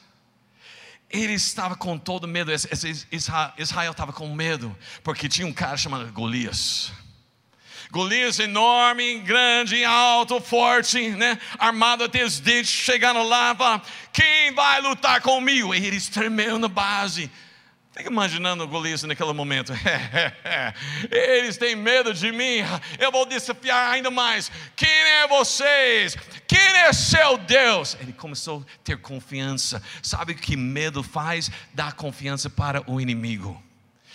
Ele 1.08 1.34
estava 1.34 1.76
com 1.76 1.96
todo 1.96 2.26
medo, 2.26 2.50
Israel 3.56 3.92
estava 3.92 4.12
com 4.12 4.34
medo, 4.34 4.76
porque 5.02 5.28
tinha 5.28 5.46
um 5.46 5.52
cara 5.52 5.76
chamado 5.76 6.10
Golias. 6.12 6.92
Golias 7.90 8.40
enorme, 8.40 9.20
grande, 9.20 9.84
alto, 9.84 10.40
forte, 10.40 11.10
né? 11.10 11.38
armado 11.56 12.02
até 12.02 12.24
os 12.24 12.40
dentes, 12.40 12.72
chegando 12.72 13.22
lá, 13.22 13.54
fala, 13.54 13.80
quem 14.12 14.52
vai 14.52 14.80
lutar 14.80 15.20
comigo? 15.20 15.72
E 15.72 15.86
eles 15.86 16.08
tremeram 16.08 16.58
na 16.58 16.66
base, 16.66 17.30
Fica 17.96 18.10
imaginando 18.10 18.64
o 18.64 18.66
Golias 18.66 19.04
naquele 19.04 19.32
momento. 19.32 19.72
Eles 21.12 21.56
têm 21.56 21.76
medo 21.76 22.12
de 22.12 22.32
mim. 22.32 22.56
Eu 22.98 23.12
vou 23.12 23.24
desafiar 23.24 23.92
ainda 23.92 24.10
mais. 24.10 24.50
Quem 24.74 24.88
é 24.88 25.28
vocês? 25.28 26.16
Quem 26.48 26.58
é 26.58 26.92
seu 26.92 27.38
Deus? 27.38 27.96
Ele 28.00 28.12
começou 28.12 28.66
a 28.66 28.78
ter 28.82 28.98
confiança. 28.98 29.80
Sabe 30.02 30.32
o 30.32 30.34
que 30.34 30.56
medo 30.56 31.04
faz? 31.04 31.52
Dá 31.72 31.92
confiança 31.92 32.50
para 32.50 32.82
o 32.90 33.00
inimigo. 33.00 33.62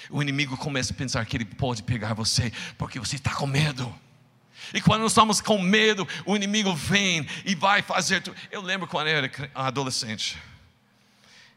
O 0.09 0.21
inimigo 0.21 0.57
começa 0.57 0.91
a 0.91 0.95
pensar 0.95 1.25
que 1.25 1.37
ele 1.37 1.45
pode 1.45 1.81
pegar 1.81 2.13
você 2.13 2.51
porque 2.77 2.99
você 2.99 3.15
está 3.15 3.33
com 3.33 3.47
medo. 3.47 3.95
E 4.73 4.81
quando 4.81 5.03
nós 5.03 5.13
estamos 5.13 5.39
com 5.39 5.57
medo, 5.57 6.05
o 6.25 6.35
inimigo 6.35 6.75
vem 6.75 7.25
e 7.45 7.55
vai 7.55 7.81
fazer 7.81 8.21
tudo. 8.21 8.35
Eu 8.51 8.61
lembro 8.61 8.89
quando 8.89 9.07
eu 9.07 9.15
era 9.15 9.31
adolescente 9.55 10.37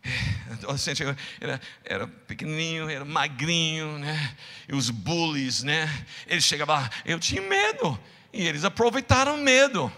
adolescente 0.51 1.03
era, 1.41 1.61
era 1.85 2.07
pequenininho, 2.07 2.89
era 2.89 3.05
magrinho, 3.05 3.99
né? 3.99 4.37
E 4.69 4.75
os 4.75 4.91
bullies, 4.91 5.63
né? 5.63 5.89
Eles 6.27 6.45
chegavam 6.45 6.77
lá, 6.77 6.91
eu 7.05 7.19
tinha 7.19 7.43
medo. 7.43 7.99
E 8.33 8.47
eles 8.47 8.65
aproveitaram 8.65 9.37
o 9.37 9.39
medo. 9.39 9.93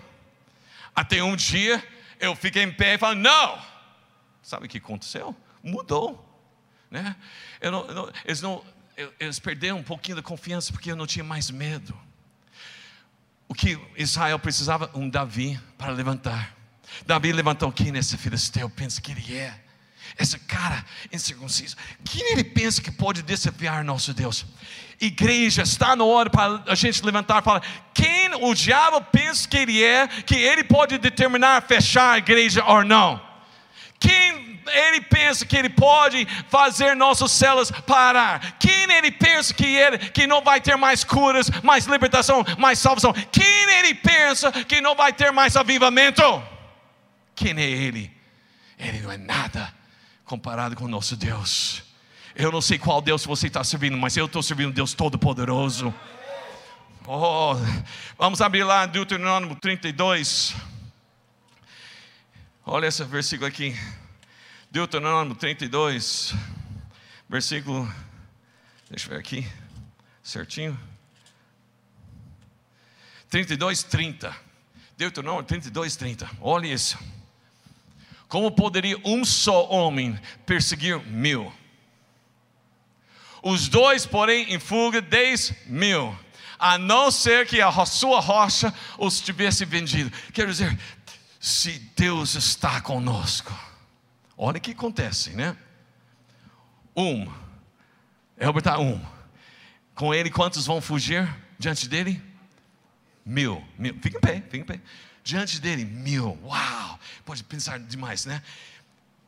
Até 0.94 1.22
um 1.22 1.36
dia 1.36 1.82
eu 2.20 2.34
fiquei 2.34 2.62
em 2.62 2.72
pé 2.72 2.94
e 2.94 2.98
falei, 2.98 3.18
não! 3.18 3.58
Sabe 4.42 4.66
o 4.66 4.68
que 4.68 4.78
aconteceu? 4.78 5.34
Mudou. 5.62 6.20
Né? 6.90 7.16
Eu 7.60 7.72
não, 7.72 7.86
eu 7.86 7.94
não, 7.94 8.12
eles, 8.24 8.42
não, 8.42 8.64
eles 9.18 9.38
perderam 9.38 9.78
um 9.78 9.82
pouquinho 9.82 10.16
da 10.16 10.22
confiança 10.22 10.72
porque 10.72 10.90
eu 10.90 10.96
não 10.96 11.06
tinha 11.06 11.24
mais 11.24 11.50
medo. 11.50 11.96
O 13.48 13.54
que 13.54 13.78
Israel 13.96 14.38
precisava? 14.38 14.90
Um 14.94 15.08
Davi 15.08 15.60
para 15.76 15.92
levantar. 15.92 16.54
Davi 17.06 17.32
levantou 17.32 17.72
quem 17.72 17.90
nesse 17.90 18.16
filisteu 18.16 18.68
pensa 18.70 19.00
que 19.00 19.12
ele 19.12 19.36
é. 19.36 19.64
Esse 20.18 20.38
cara 20.38 20.84
incircunciso. 21.12 21.76
Quem 22.04 22.32
ele 22.32 22.44
pensa 22.44 22.80
que 22.80 22.90
pode 22.90 23.22
desafiar 23.22 23.82
nosso 23.84 24.14
Deus? 24.14 24.46
Igreja, 25.00 25.62
está 25.62 25.96
na 25.96 26.04
hora 26.04 26.30
para 26.30 26.62
a 26.68 26.74
gente 26.74 27.04
levantar 27.04 27.40
e 27.40 27.44
falar: 27.44 27.62
quem 27.92 28.32
o 28.40 28.54
diabo 28.54 29.00
pensa 29.00 29.48
que 29.48 29.56
ele 29.56 29.82
é, 29.82 30.06
que 30.06 30.36
ele 30.36 30.62
pode 30.62 30.98
determinar 30.98 31.62
fechar 31.62 32.12
a 32.12 32.18
igreja 32.18 32.64
ou 32.64 32.84
não? 32.84 33.20
Quem 33.98 34.62
ele 34.66 35.00
pensa 35.00 35.44
que 35.44 35.56
ele 35.56 35.68
pode 35.68 36.26
fazer 36.48 36.94
nossas 36.94 37.32
células 37.32 37.70
parar? 37.70 38.56
Quem 38.58 38.90
ele 38.92 39.10
pensa 39.10 39.52
que 39.52 39.66
ele 39.66 39.98
que 39.98 40.26
não 40.28 40.42
vai 40.42 40.60
ter 40.60 40.76
mais 40.76 41.02
curas, 41.02 41.50
mais 41.62 41.86
libertação, 41.86 42.44
mais 42.56 42.78
salvação? 42.78 43.12
Quem 43.32 43.70
ele 43.78 43.94
pensa 43.94 44.52
que 44.52 44.80
não 44.80 44.94
vai 44.94 45.12
ter 45.12 45.32
mais 45.32 45.56
avivamento? 45.56 46.22
Quem 47.34 47.58
é 47.58 47.68
ele? 47.68 48.12
Ele 48.78 49.00
não 49.00 49.10
é 49.10 49.16
nada 49.16 49.73
comparado 50.34 50.74
com 50.74 50.86
o 50.86 50.88
nosso 50.88 51.16
Deus. 51.16 51.80
Eu 52.34 52.50
não 52.50 52.60
sei 52.60 52.76
qual 52.76 53.00
Deus 53.00 53.24
você 53.24 53.46
está 53.46 53.62
servindo, 53.62 53.96
mas 53.96 54.16
eu 54.16 54.26
estou 54.26 54.42
servindo 54.42 54.72
Deus 54.72 54.92
Todo-Poderoso. 54.92 55.94
Oh, 57.06 57.54
vamos 58.18 58.40
abrir 58.40 58.64
lá 58.64 58.84
Deuteronômio 58.84 59.54
32. 59.54 60.56
Olha 62.66 62.88
esse 62.88 63.04
versículo 63.04 63.46
aqui. 63.46 63.78
Deuteronômio 64.72 65.36
32, 65.36 66.34
versículo. 67.28 67.88
Deixa 68.90 69.06
eu 69.06 69.10
ver 69.10 69.20
aqui, 69.20 69.46
certinho. 70.20 70.76
32, 73.30 73.84
30. 73.84 74.36
Deuteronômio 74.98 75.44
32, 75.44 75.94
30. 75.94 76.28
Olha 76.40 76.66
isso. 76.66 76.98
Como 78.34 78.50
poderia 78.50 78.98
um 79.04 79.24
só 79.24 79.68
homem 79.68 80.18
perseguir 80.44 80.98
mil? 81.06 81.52
Os 83.40 83.68
dois, 83.68 84.06
porém, 84.06 84.52
em 84.52 84.58
fuga, 84.58 85.00
dez 85.00 85.52
mil. 85.68 86.12
A 86.58 86.76
não 86.76 87.12
ser 87.12 87.46
que 87.46 87.60
a 87.60 87.86
sua 87.86 88.18
rocha 88.18 88.74
os 88.98 89.20
tivesse 89.20 89.64
vendido. 89.64 90.10
Quer 90.32 90.48
dizer, 90.48 90.76
se 91.38 91.78
Deus 91.96 92.34
está 92.34 92.80
conosco. 92.80 93.56
Olha 94.36 94.58
o 94.58 94.60
que 94.60 94.72
acontece, 94.72 95.30
né? 95.30 95.56
Um. 96.96 97.32
Elber 98.36 98.58
está 98.58 98.80
um. 98.80 99.00
Com 99.94 100.12
ele, 100.12 100.28
quantos 100.28 100.66
vão 100.66 100.80
fugir 100.80 101.32
diante 101.56 101.88
dele? 101.88 102.20
Mil. 103.24 103.64
mil. 103.78 103.94
Fica 104.02 104.18
em 104.18 104.20
pé, 104.20 104.40
fica 104.40 104.56
em 104.56 104.64
pé 104.64 104.80
diante 105.24 105.58
dele, 105.60 105.84
mil. 105.84 106.38
Uau! 106.44 107.00
Pode 107.24 107.42
pensar 107.42 107.80
demais, 107.80 108.26
né? 108.26 108.42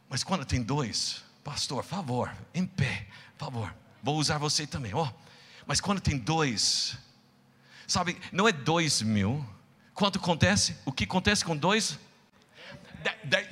Mas 0.09 0.23
quando 0.23 0.45
tem 0.45 0.63
dois, 0.63 1.25
pastor, 1.43 1.83
favor, 1.83 2.31
em 2.55 2.67
pé, 2.67 3.07
favor, 3.39 3.75
vou 4.03 4.17
usar 4.19 4.39
você 4.39 4.67
também, 4.67 4.95
ó. 4.95 5.05
Oh. 5.05 5.27
Mas 5.67 5.81
quando 5.81 6.01
tem 6.01 6.17
dois, 6.17 6.97
sabe, 7.89 8.17
não 8.31 8.47
é 8.47 8.53
dois 8.53 9.03
mil. 9.03 9.45
Quanto 9.95 10.19
acontece? 10.19 10.77
O 10.85 10.93
que 10.93 11.05
acontece 11.05 11.45
com 11.45 11.57
dois? 11.57 11.99
De, 13.03 13.29
de, 13.29 13.49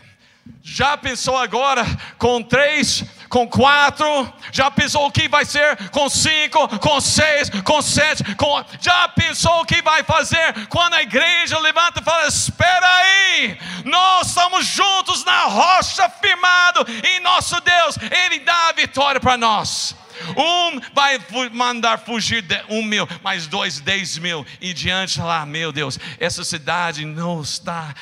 já 0.62 0.96
pensou 0.96 1.36
agora 1.36 1.82
com 2.18 2.42
três, 2.42 3.02
com 3.34 3.48
quatro? 3.48 4.32
Já 4.52 4.70
pensou 4.70 5.06
o 5.06 5.10
que 5.10 5.26
vai 5.26 5.44
ser 5.44 5.90
com 5.90 6.08
cinco, 6.08 6.78
com 6.78 7.00
seis, 7.00 7.50
com 7.64 7.82
sete? 7.82 8.22
Com... 8.36 8.64
Já 8.80 9.08
pensou 9.08 9.60
o 9.60 9.66
que 9.66 9.82
vai 9.82 10.04
fazer 10.04 10.68
quando 10.68 10.94
a 10.94 11.02
igreja 11.02 11.58
levanta 11.58 12.00
e 12.00 12.04
fala: 12.04 12.28
Espera 12.28 12.86
aí, 12.86 13.58
nós 13.84 14.28
estamos 14.28 14.64
juntos 14.64 15.24
na 15.24 15.46
rocha, 15.46 16.08
firmado 16.08 16.86
em 17.02 17.18
nosso 17.18 17.60
Deus, 17.60 17.96
Ele 18.24 18.38
dá 18.38 18.68
a 18.68 18.72
vitória 18.72 19.20
para 19.20 19.36
nós. 19.36 19.96
Um 20.36 20.80
vai 20.94 21.18
mandar 21.50 21.98
fugir 21.98 22.40
de 22.40 22.62
um 22.68 22.84
mil, 22.84 23.04
mais 23.20 23.48
dois, 23.48 23.80
dez 23.80 24.16
mil, 24.16 24.46
e 24.60 24.72
diante 24.72 25.20
lá, 25.20 25.44
meu 25.44 25.72
Deus, 25.72 25.98
essa 26.20 26.44
cidade 26.44 27.04
não 27.04 27.42
está, 27.42 27.92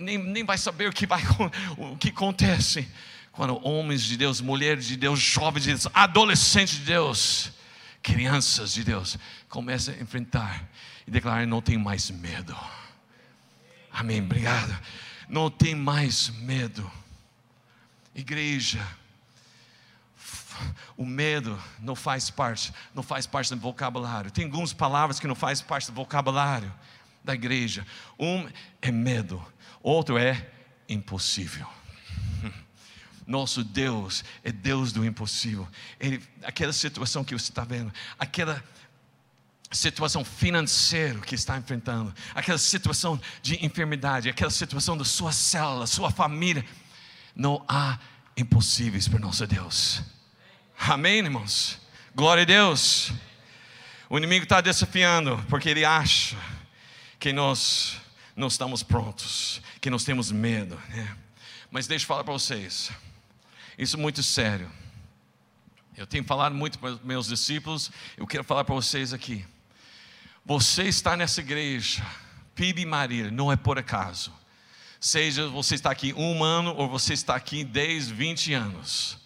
nem, 0.00 0.18
nem 0.18 0.42
vai 0.42 0.58
saber 0.58 0.88
o 0.88 0.92
que, 0.92 1.06
vai, 1.06 1.22
o 1.78 1.96
que 1.96 2.08
acontece. 2.08 2.88
Quando 3.40 3.58
homens 3.66 4.02
de 4.02 4.18
Deus, 4.18 4.42
mulheres 4.42 4.84
de 4.84 4.98
Deus, 4.98 5.18
jovens 5.18 5.62
de 5.62 5.70
Deus, 5.70 5.86
adolescentes 5.94 6.76
de 6.76 6.84
Deus, 6.84 7.50
crianças 8.02 8.74
de 8.74 8.84
Deus, 8.84 9.16
começam 9.48 9.94
a 9.94 9.96
enfrentar 9.96 10.68
e 11.06 11.10
declarar: 11.10 11.46
não 11.46 11.62
tem 11.62 11.78
mais 11.78 12.10
medo. 12.10 12.54
Amém, 13.90 14.20
obrigado. 14.20 14.78
Não 15.26 15.50
tem 15.50 15.74
mais 15.74 16.28
medo. 16.28 16.92
Igreja, 18.14 18.86
o 20.94 21.06
medo 21.06 21.58
não 21.78 21.96
faz 21.96 22.28
parte, 22.28 22.74
não 22.94 23.02
faz 23.02 23.26
parte 23.26 23.54
do 23.54 23.56
vocabulário. 23.58 24.30
Tem 24.30 24.44
algumas 24.44 24.74
palavras 24.74 25.18
que 25.18 25.26
não 25.26 25.34
faz 25.34 25.62
parte 25.62 25.86
do 25.86 25.94
vocabulário 25.94 26.70
da 27.24 27.32
igreja. 27.32 27.86
Um 28.18 28.46
é 28.82 28.92
medo, 28.92 29.42
outro 29.82 30.18
é 30.18 30.46
impossível. 30.86 31.79
Nosso 33.30 33.62
Deus 33.62 34.24
é 34.42 34.50
Deus 34.50 34.90
do 34.90 35.04
impossível. 35.04 35.68
Ele, 36.00 36.20
aquela 36.42 36.72
situação 36.72 37.22
que 37.22 37.32
você 37.32 37.52
está 37.52 37.62
vendo, 37.62 37.92
aquela 38.18 38.60
situação 39.70 40.24
financeira 40.24 41.20
que 41.20 41.36
está 41.36 41.56
enfrentando, 41.56 42.12
aquela 42.34 42.58
situação 42.58 43.20
de 43.40 43.64
enfermidade, 43.64 44.28
aquela 44.28 44.50
situação 44.50 44.96
da 44.96 45.04
sua 45.04 45.30
célula, 45.30 45.86
sua 45.86 46.10
família, 46.10 46.66
não 47.32 47.64
há 47.68 48.00
impossíveis 48.36 49.06
para 49.06 49.20
nosso 49.20 49.46
Deus. 49.46 50.02
Amém, 50.76 51.18
irmãos? 51.18 51.78
Glória 52.12 52.42
a 52.42 52.46
Deus. 52.46 53.12
O 54.08 54.18
inimigo 54.18 54.42
está 54.42 54.60
desafiando, 54.60 55.40
porque 55.48 55.68
ele 55.68 55.84
acha 55.84 56.36
que 57.20 57.32
nós 57.32 57.96
não 58.34 58.48
estamos 58.48 58.82
prontos, 58.82 59.62
que 59.80 59.88
nós 59.88 60.02
temos 60.02 60.32
medo. 60.32 60.74
Né? 60.88 61.16
Mas 61.70 61.86
deixa 61.86 62.02
eu 62.02 62.08
falar 62.08 62.24
para 62.24 62.32
vocês, 62.32 62.90
isso 63.80 63.96
é 63.96 63.98
muito 63.98 64.22
sério. 64.22 64.70
Eu 65.96 66.06
tenho 66.06 66.22
falado 66.22 66.54
muito 66.54 66.78
para 66.78 66.90
os 66.90 67.02
meus 67.02 67.26
discípulos, 67.28 67.90
eu 68.14 68.26
quero 68.26 68.44
falar 68.44 68.62
para 68.62 68.74
vocês 68.74 69.14
aqui. 69.14 69.42
Você 70.44 70.82
está 70.84 71.16
nessa 71.16 71.40
igreja, 71.40 72.04
PIB 72.54 72.84
Maria, 72.84 73.30
não 73.30 73.50
é 73.50 73.56
por 73.56 73.78
acaso. 73.78 74.32
Seja 75.00 75.48
você 75.48 75.76
está 75.76 75.90
aqui 75.90 76.12
um 76.12 76.44
ano 76.44 76.74
ou 76.76 76.90
você 76.90 77.14
está 77.14 77.34
aqui 77.34 77.64
10, 77.64 78.10
20 78.10 78.52
anos. 78.52 79.18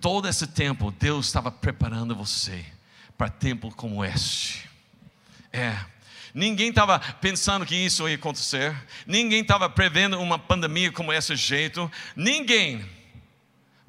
Todo 0.00 0.26
esse 0.26 0.46
tempo, 0.46 0.90
Deus 0.90 1.26
estava 1.26 1.52
preparando 1.52 2.16
você 2.16 2.64
para 3.18 3.28
tempo 3.28 3.70
como 3.74 4.02
este. 4.02 4.66
É. 5.52 5.78
Ninguém 6.32 6.70
estava 6.70 6.98
pensando 6.98 7.66
que 7.66 7.74
isso 7.74 8.08
ia 8.08 8.14
acontecer. 8.14 8.74
Ninguém 9.06 9.42
estava 9.42 9.68
prevendo 9.68 10.18
uma 10.18 10.38
pandemia 10.38 10.90
como 10.90 11.12
esse 11.12 11.36
jeito. 11.36 11.90
Ninguém. 12.16 12.99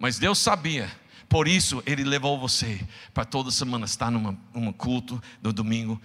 Mas 0.01 0.17
Deus 0.17 0.39
sabia. 0.39 0.91
Por 1.29 1.47
isso 1.47 1.83
Ele 1.85 2.03
levou 2.03 2.39
você 2.39 2.81
para 3.13 3.23
toda 3.23 3.51
semana 3.51 3.85
estar 3.85 4.09
num 4.09 4.73
culto 4.73 5.21
no 5.43 5.53
domingo, 5.53 6.01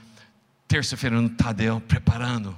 terça-feira 0.69 1.19
no 1.19 1.31
Tadeu, 1.31 1.81
preparando. 1.81 2.57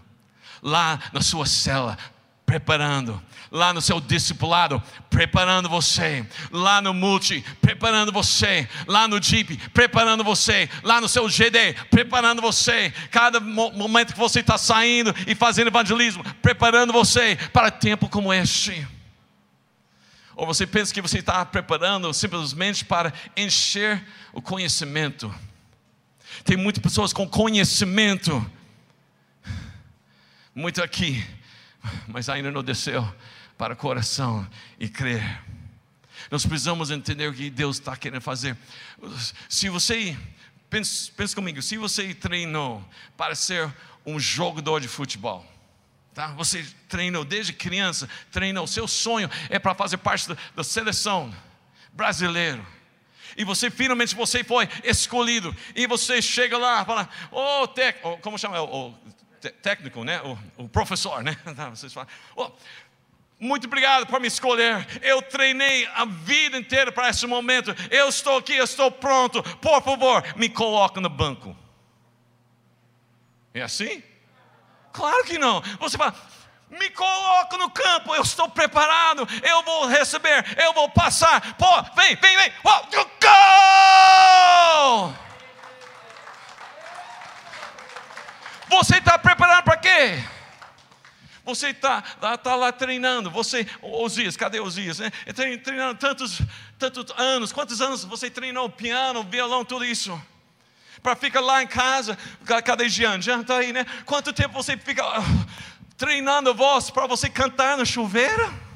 Lá 0.60 0.98
na 1.12 1.20
sua 1.22 1.46
cela, 1.46 1.96
preparando, 2.44 3.22
lá 3.52 3.72
no 3.72 3.80
seu 3.80 4.00
discipulado, 4.00 4.82
preparando 5.08 5.68
você, 5.68 6.26
lá 6.50 6.82
no 6.82 6.92
multi, 6.92 7.44
preparando 7.60 8.10
você, 8.10 8.68
lá 8.88 9.06
no 9.06 9.22
Jeep, 9.22 9.56
preparando 9.68 10.24
você, 10.24 10.68
lá 10.82 11.00
no 11.00 11.08
seu 11.08 11.28
GD, 11.28 11.74
preparando 11.88 12.42
você, 12.42 12.92
cada 13.12 13.38
momento 13.38 14.12
que 14.12 14.18
você 14.18 14.40
está 14.40 14.58
saindo 14.58 15.14
e 15.24 15.36
fazendo 15.36 15.68
evangelismo, 15.68 16.24
preparando 16.42 16.92
você 16.92 17.38
para 17.52 17.70
tempo 17.70 18.08
como 18.08 18.32
este. 18.32 18.97
Ou 20.38 20.46
você 20.46 20.64
pensa 20.68 20.94
que 20.94 21.02
você 21.02 21.18
está 21.18 21.44
preparando 21.44 22.14
simplesmente 22.14 22.84
para 22.84 23.12
encher 23.36 24.06
o 24.32 24.40
conhecimento. 24.40 25.34
Tem 26.44 26.56
muitas 26.56 26.80
pessoas 26.80 27.12
com 27.12 27.28
conhecimento, 27.28 28.48
muito 30.54 30.80
aqui, 30.80 31.26
mas 32.06 32.28
ainda 32.28 32.52
não 32.52 32.62
desceu 32.62 33.04
para 33.58 33.74
o 33.74 33.76
coração 33.76 34.48
e 34.78 34.88
crer. 34.88 35.42
Nós 36.30 36.46
precisamos 36.46 36.92
entender 36.92 37.26
o 37.26 37.34
que 37.34 37.50
Deus 37.50 37.80
está 37.80 37.96
querendo 37.96 38.22
fazer. 38.22 38.56
Se 39.48 39.68
você, 39.68 40.16
pensa, 40.70 41.10
pensa 41.16 41.34
comigo, 41.34 41.60
se 41.60 41.76
você 41.76 42.14
treinou 42.14 42.88
para 43.16 43.34
ser 43.34 43.74
um 44.06 44.20
jogador 44.20 44.80
de 44.80 44.86
futebol, 44.86 45.44
tá? 46.18 46.26
você 46.32 46.66
treinou 46.88 47.24
desde 47.24 47.52
criança, 47.52 48.08
treinou, 48.32 48.66
seu 48.66 48.88
sonho 48.88 49.30
é 49.48 49.56
para 49.56 49.72
fazer 49.72 49.98
parte 49.98 50.26
da, 50.56 50.64
seleção 50.64 51.32
brasileira. 51.92 52.60
E 53.36 53.44
você 53.44 53.70
finalmente 53.70 54.16
você 54.16 54.42
foi 54.42 54.68
escolhido. 54.82 55.54
E 55.76 55.86
você 55.86 56.20
chega 56.20 56.58
lá 56.58 56.82
e 56.82 56.84
fala, 56.84 57.08
ô 57.30 57.62
oh, 57.62 57.68
técnico, 57.68 58.18
como 58.18 58.36
chama? 58.36 58.60
Oh, 58.60 58.92
técnico, 59.62 60.02
né? 60.02 60.20
O, 60.22 60.64
o 60.64 60.68
professor, 60.68 61.22
né? 61.22 61.36
Vocês 61.70 61.92
falam, 61.92 62.08
oh, 62.34 62.50
muito 63.38 63.68
obrigado 63.68 64.04
por 64.08 64.18
me 64.18 64.26
escolher. 64.26 64.84
Eu 65.00 65.22
treinei 65.22 65.86
a 65.94 66.04
vida 66.04 66.58
inteira 66.58 66.90
para 66.90 67.10
esse 67.10 67.28
momento. 67.28 67.72
Eu 67.92 68.08
estou 68.08 68.38
aqui, 68.38 68.56
eu 68.56 68.64
estou 68.64 68.90
pronto. 68.90 69.40
Por 69.58 69.80
favor, 69.84 70.24
me 70.34 70.48
coloque 70.48 70.98
no 70.98 71.08
banco. 71.08 71.56
É 73.54 73.62
assim? 73.62 74.02
Claro 74.98 75.22
que 75.22 75.38
não. 75.38 75.62
Você 75.78 75.96
fala, 75.96 76.12
me 76.68 76.90
coloca 76.90 77.56
no 77.56 77.70
campo, 77.70 78.12
eu 78.16 78.22
estou 78.22 78.48
preparado, 78.48 79.28
eu 79.48 79.62
vou 79.62 79.86
receber, 79.86 80.44
eu 80.60 80.72
vou 80.72 80.90
passar. 80.90 81.54
Pô, 81.54 81.82
vem, 81.94 82.16
vem, 82.16 82.36
vem. 82.36 82.52
Oh, 82.64 82.82
go! 83.22 85.14
Você 88.70 88.98
está 88.98 89.16
preparado 89.16 89.62
para 89.62 89.76
quê? 89.76 90.20
Você 91.44 91.68
está 91.68 92.02
tá 92.02 92.56
lá 92.56 92.72
treinando, 92.72 93.30
você, 93.30 93.64
Osias, 93.80 94.36
cadê 94.36 94.58
Osias? 94.58 94.98
Né? 94.98 95.12
Treinando 95.62 95.96
tantos, 95.96 96.42
tantos 96.76 97.06
anos, 97.16 97.52
quantos 97.52 97.80
anos 97.80 98.02
você 98.04 98.28
treinou 98.28 98.68
piano, 98.68 99.22
violão, 99.22 99.64
tudo 99.64 99.84
isso? 99.84 100.20
Para 101.02 101.16
ficar 101.16 101.40
lá 101.40 101.62
em 101.62 101.66
casa, 101.66 102.18
cadê 102.64 102.88
Jean? 102.88 103.20
Jean 103.20 103.40
está 103.40 103.58
aí, 103.58 103.72
né? 103.72 103.86
Quanto 104.04 104.32
tempo 104.32 104.54
você 104.54 104.76
fica 104.76 105.04
uh, 105.06 105.46
treinando 105.96 106.50
a 106.50 106.52
voz 106.52 106.90
para 106.90 107.06
você 107.06 107.28
cantar 107.28 107.76
no 107.76 107.86
chuveiro? 107.86 108.68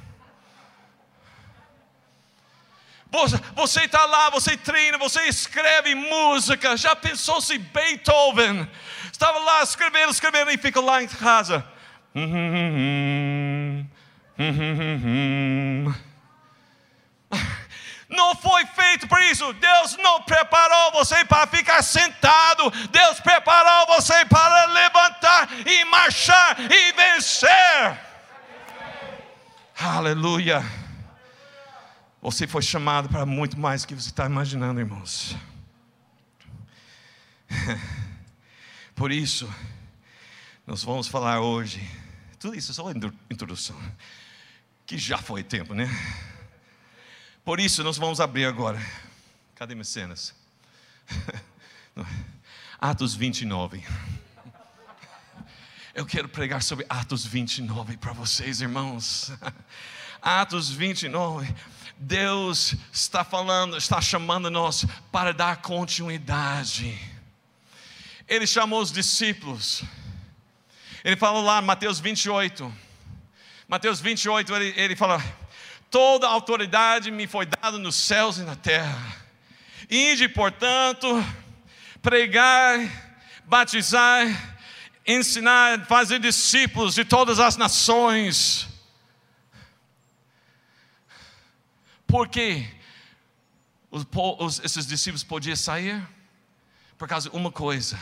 Você 3.54 3.84
está 3.84 4.06
lá, 4.06 4.30
você 4.30 4.56
treina, 4.56 4.96
você 4.96 5.24
escreve 5.24 5.94
música. 5.94 6.76
Já 6.78 6.96
pensou 6.96 7.42
se 7.42 7.58
Beethoven 7.58 8.66
estava 9.12 9.38
lá 9.38 9.62
escrevendo, 9.62 10.10
escrevendo 10.10 10.50
e 10.50 10.56
fica 10.56 10.80
lá 10.80 11.02
em 11.02 11.06
casa? 11.06 11.64
Não 18.12 18.34
foi 18.36 18.64
feito 18.66 19.08
para 19.08 19.24
isso. 19.30 19.52
Deus 19.54 19.96
não 19.96 20.22
preparou 20.22 20.92
você 20.92 21.24
para 21.24 21.46
ficar 21.46 21.82
sentado. 21.82 22.70
Deus 22.90 23.20
preparou 23.20 23.96
você 23.96 24.24
para 24.26 24.66
levantar 24.66 25.48
e 25.66 25.84
marchar 25.86 26.56
e 26.60 26.92
vencer. 26.92 28.00
Aleluia. 29.78 30.62
Você 32.20 32.46
foi 32.46 32.62
chamado 32.62 33.08
para 33.08 33.26
muito 33.26 33.58
mais 33.58 33.82
do 33.82 33.88
que 33.88 33.94
você 33.94 34.10
está 34.10 34.26
imaginando, 34.26 34.78
irmãos. 34.78 35.36
Por 38.94 39.10
isso, 39.10 39.52
nós 40.64 40.84
vamos 40.84 41.08
falar 41.08 41.40
hoje 41.40 41.80
tudo 42.42 42.56
isso 42.56 42.72
é 42.72 42.74
só 42.74 42.90
introdução. 43.30 43.80
Que 44.84 44.98
já 44.98 45.16
foi 45.16 45.44
tempo, 45.44 45.74
né? 45.74 45.88
Por 47.44 47.60
isso, 47.60 47.82
nós 47.82 47.96
vamos 47.96 48.20
abrir 48.20 48.44
agora. 48.44 48.80
Cadê 49.54 49.74
minhas 49.74 49.88
cenas? 49.88 50.34
Atos 52.80 53.14
29. 53.14 53.84
Eu 55.94 56.06
quero 56.06 56.28
pregar 56.28 56.62
sobre 56.62 56.86
Atos 56.88 57.24
29 57.26 57.96
para 57.96 58.12
vocês, 58.12 58.60
irmãos. 58.60 59.32
Atos 60.20 60.70
29. 60.70 61.54
Deus 61.98 62.74
está 62.92 63.24
falando, 63.24 63.76
está 63.76 64.00
chamando 64.00 64.50
nós 64.50 64.84
para 65.10 65.32
dar 65.32 65.62
continuidade. 65.62 66.98
Ele 68.28 68.46
chamou 68.46 68.80
os 68.80 68.90
discípulos 68.90 69.84
ele 71.04 71.16
fala 71.16 71.40
lá 71.40 71.60
Mateus 71.60 71.98
28. 71.98 72.72
Mateus 73.66 74.00
28, 74.00 74.54
ele, 74.54 74.80
ele 74.80 74.96
fala: 74.96 75.22
Toda 75.92 76.26
autoridade 76.26 77.10
me 77.10 77.26
foi 77.26 77.44
dada 77.44 77.78
nos 77.78 77.96
céus 77.96 78.38
e 78.38 78.42
na 78.44 78.56
terra. 78.56 79.14
Ide, 79.90 80.26
portanto, 80.26 81.06
pregar, 82.00 82.80
batizar, 83.44 84.26
ensinar, 85.06 85.84
fazer 85.84 86.18
discípulos 86.18 86.94
de 86.94 87.04
todas 87.04 87.38
as 87.38 87.58
nações. 87.58 88.66
Por 92.06 92.26
que 92.26 92.66
os, 93.90 94.06
os, 94.38 94.60
esses 94.60 94.86
discípulos 94.86 95.22
podiam 95.22 95.54
sair? 95.54 96.02
Por 96.96 97.06
causa 97.06 97.28
de 97.28 97.36
uma 97.36 97.52
coisa: 97.52 98.00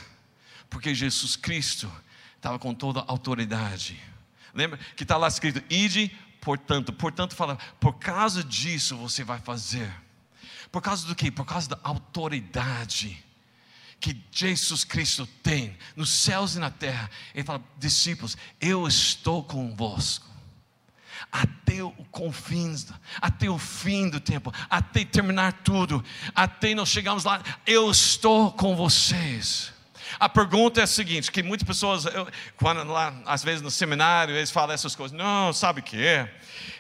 porque 0.68 0.94
Jesus 0.94 1.35
Cristo 1.35 1.90
estava 2.37 2.57
com 2.57 2.72
toda 2.72 3.00
a 3.00 3.05
autoridade. 3.09 4.00
Lembra 4.55 4.79
que 4.94 5.03
está 5.03 5.16
lá 5.16 5.26
escrito: 5.26 5.61
ide, 5.68 6.16
portanto. 6.40 6.92
Portanto, 6.92 7.35
fala, 7.35 7.57
por 7.79 7.94
causa 7.94 8.42
disso 8.42 8.96
você 8.96 9.22
vai 9.24 9.38
fazer. 9.38 9.92
Por 10.70 10.81
causa 10.81 11.07
do 11.07 11.14
que? 11.14 11.31
Por 11.31 11.44
causa 11.44 11.68
da 11.68 11.79
autoridade 11.83 13.24
que 14.00 14.18
Jesus 14.33 14.83
Cristo 14.83 15.26
tem 15.42 15.76
nos 15.94 16.11
céus 16.11 16.55
e 16.57 16.59
na 16.59 16.70
terra. 16.70 17.11
Ele 17.35 17.44
fala, 17.44 17.62
discípulos, 17.76 18.37
eu 18.61 18.88
estou 18.88 19.44
convosco. 19.44 20.26
Até 21.31 21.83
o 21.85 21.92
confins, 22.11 22.87
até 23.20 23.48
o 23.48 23.59
fim 23.59 24.09
do 24.09 24.18
tempo, 24.18 24.53
até 24.68 25.05
terminar 25.05 25.53
tudo, 25.62 26.03
até 26.35 26.74
nós 26.74 26.88
chegamos 26.88 27.24
lá, 27.24 27.42
eu 27.66 27.90
estou 27.90 28.50
com 28.53 28.74
vocês. 28.74 29.72
A 30.18 30.29
pergunta 30.29 30.81
é 30.81 30.85
a 30.85 30.87
seguinte: 30.87 31.31
que 31.31 31.42
muitas 31.42 31.66
pessoas, 31.66 32.05
eu, 32.07 32.29
quando 32.57 32.85
lá, 32.85 33.14
às 33.27 33.44
vezes 33.44 33.62
no 33.62 33.70
seminário, 33.70 34.35
eles 34.35 34.51
falam 34.51 34.75
essas 34.75 34.96
coisas. 34.96 35.16
Não, 35.16 35.53
sabe 35.53 35.81
o 35.81 35.83
que 35.83 36.05
é? 36.05 36.33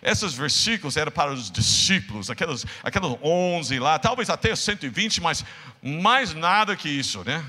Esses 0.02 0.34
versículos 0.34 0.96
eram 0.96 1.12
para 1.12 1.32
os 1.32 1.50
discípulos, 1.50 2.30
aqueles, 2.30 2.64
aqueles 2.82 3.16
11 3.22 3.78
lá, 3.78 3.98
talvez 3.98 4.30
até 4.30 4.54
120, 4.54 5.20
mas 5.20 5.44
mais 5.82 6.34
nada 6.34 6.76
que 6.76 6.88
isso, 6.88 7.22
né? 7.24 7.44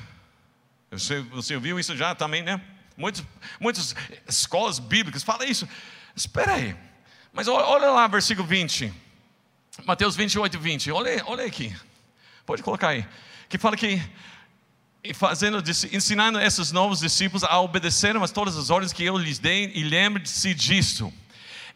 Você, 0.92 1.22
você 1.22 1.56
ouviu 1.56 1.80
isso 1.80 1.96
já 1.96 2.14
também, 2.14 2.44
né? 2.44 2.60
Muitas, 2.98 3.24
muitas 3.60 3.96
escolas 4.28 4.78
bíblicas 4.78 5.24
falam 5.24 5.48
isso. 5.48 5.68
Espera 6.16 6.56
aí, 6.56 6.76
mas 7.32 7.48
olha 7.48 7.90
lá, 7.92 8.08
versículo 8.08 8.46
20, 8.46 8.94
Mateus 9.86 10.16
28, 10.16 10.60
20. 10.60 10.92
Olha, 10.92 11.24
olha 11.26 11.46
aqui, 11.46 11.74
pode 12.46 12.62
colocar 12.62 12.90
aí, 12.90 13.08
que 13.48 13.58
fala 13.58 13.78
que 13.78 14.02
e 15.04 15.14
fazendo, 15.14 15.64
ensinando 15.92 16.40
esses 16.40 16.72
novos 16.72 17.00
discípulos 17.00 17.44
a 17.44 17.60
obedecerem 17.60 18.22
a 18.22 18.28
todas 18.28 18.56
as 18.56 18.70
ordens 18.70 18.94
que 18.94 19.04
eu 19.04 19.18
lhes 19.18 19.40
dei, 19.40 19.72
e 19.74 19.84
lembre-se 19.84 20.54
disto. 20.54 21.12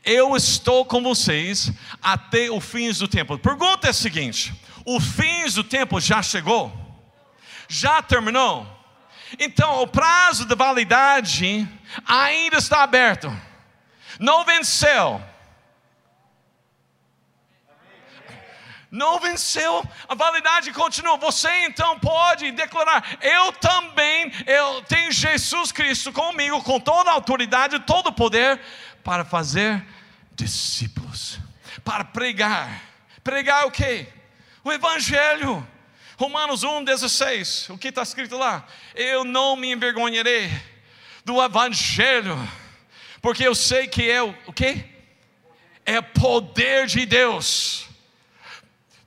Eu 0.03 0.35
estou 0.35 0.85
com 0.85 1.01
vocês 1.01 1.71
até 2.01 2.51
o 2.51 2.61
fim 2.61 2.91
do 2.91 3.07
tempo. 3.07 3.37
Pergunta 3.39 3.87
é 3.87 3.89
a 3.89 3.93
seguinte: 3.93 4.53
o 4.85 4.99
fim 4.99 5.49
do 5.55 5.63
tempo 5.63 5.99
já 5.99 6.21
chegou? 6.21 6.71
Já 7.67 8.03
terminou? 8.03 8.67
Então 9.39 9.81
o 9.81 9.87
prazo 9.87 10.45
de 10.45 10.55
validade 10.55 11.67
ainda 12.05 12.57
está 12.57 12.83
aberto. 12.83 13.35
Não 14.19 14.45
venceu 14.45 15.19
não 18.95 19.19
venceu, 19.19 19.83
a 20.07 20.15
validade 20.15 20.71
continua. 20.71 21.17
Você 21.17 21.49
então 21.65 21.99
pode 21.99 22.51
declarar: 22.51 23.17
Eu 23.21 23.51
também, 23.51 24.31
eu 24.47 24.81
tenho 24.83 25.11
Jesus 25.11 25.71
Cristo 25.71 26.13
comigo, 26.13 26.63
com 26.63 26.79
toda 26.79 27.09
a 27.09 27.13
autoridade, 27.13 27.77
todo 27.79 28.07
o 28.07 28.13
poder, 28.13 28.59
para 29.03 29.25
fazer 29.25 29.85
discípulos, 30.33 31.39
para 31.83 32.05
pregar. 32.05 32.81
Pregar 33.23 33.67
o 33.67 33.71
que? 33.71 34.07
O 34.63 34.71
Evangelho. 34.71 35.67
Romanos 36.17 36.63
1,16, 36.63 37.73
o 37.73 37.77
que 37.77 37.89
está 37.89 38.01
escrito 38.01 38.37
lá? 38.37 38.65
Eu 38.95 39.25
não 39.25 39.57
me 39.57 39.73
envergonharei 39.73 40.49
do 41.25 41.43
Evangelho, 41.43 42.37
porque 43.21 43.45
eu 43.45 43.53
sei 43.53 43.85
que 43.85 44.09
é 44.09 44.23
o, 44.23 44.33
o 44.47 44.53
que? 44.53 44.85
É 45.85 45.99
poder 45.99 46.87
de 46.87 47.05
Deus 47.05 47.89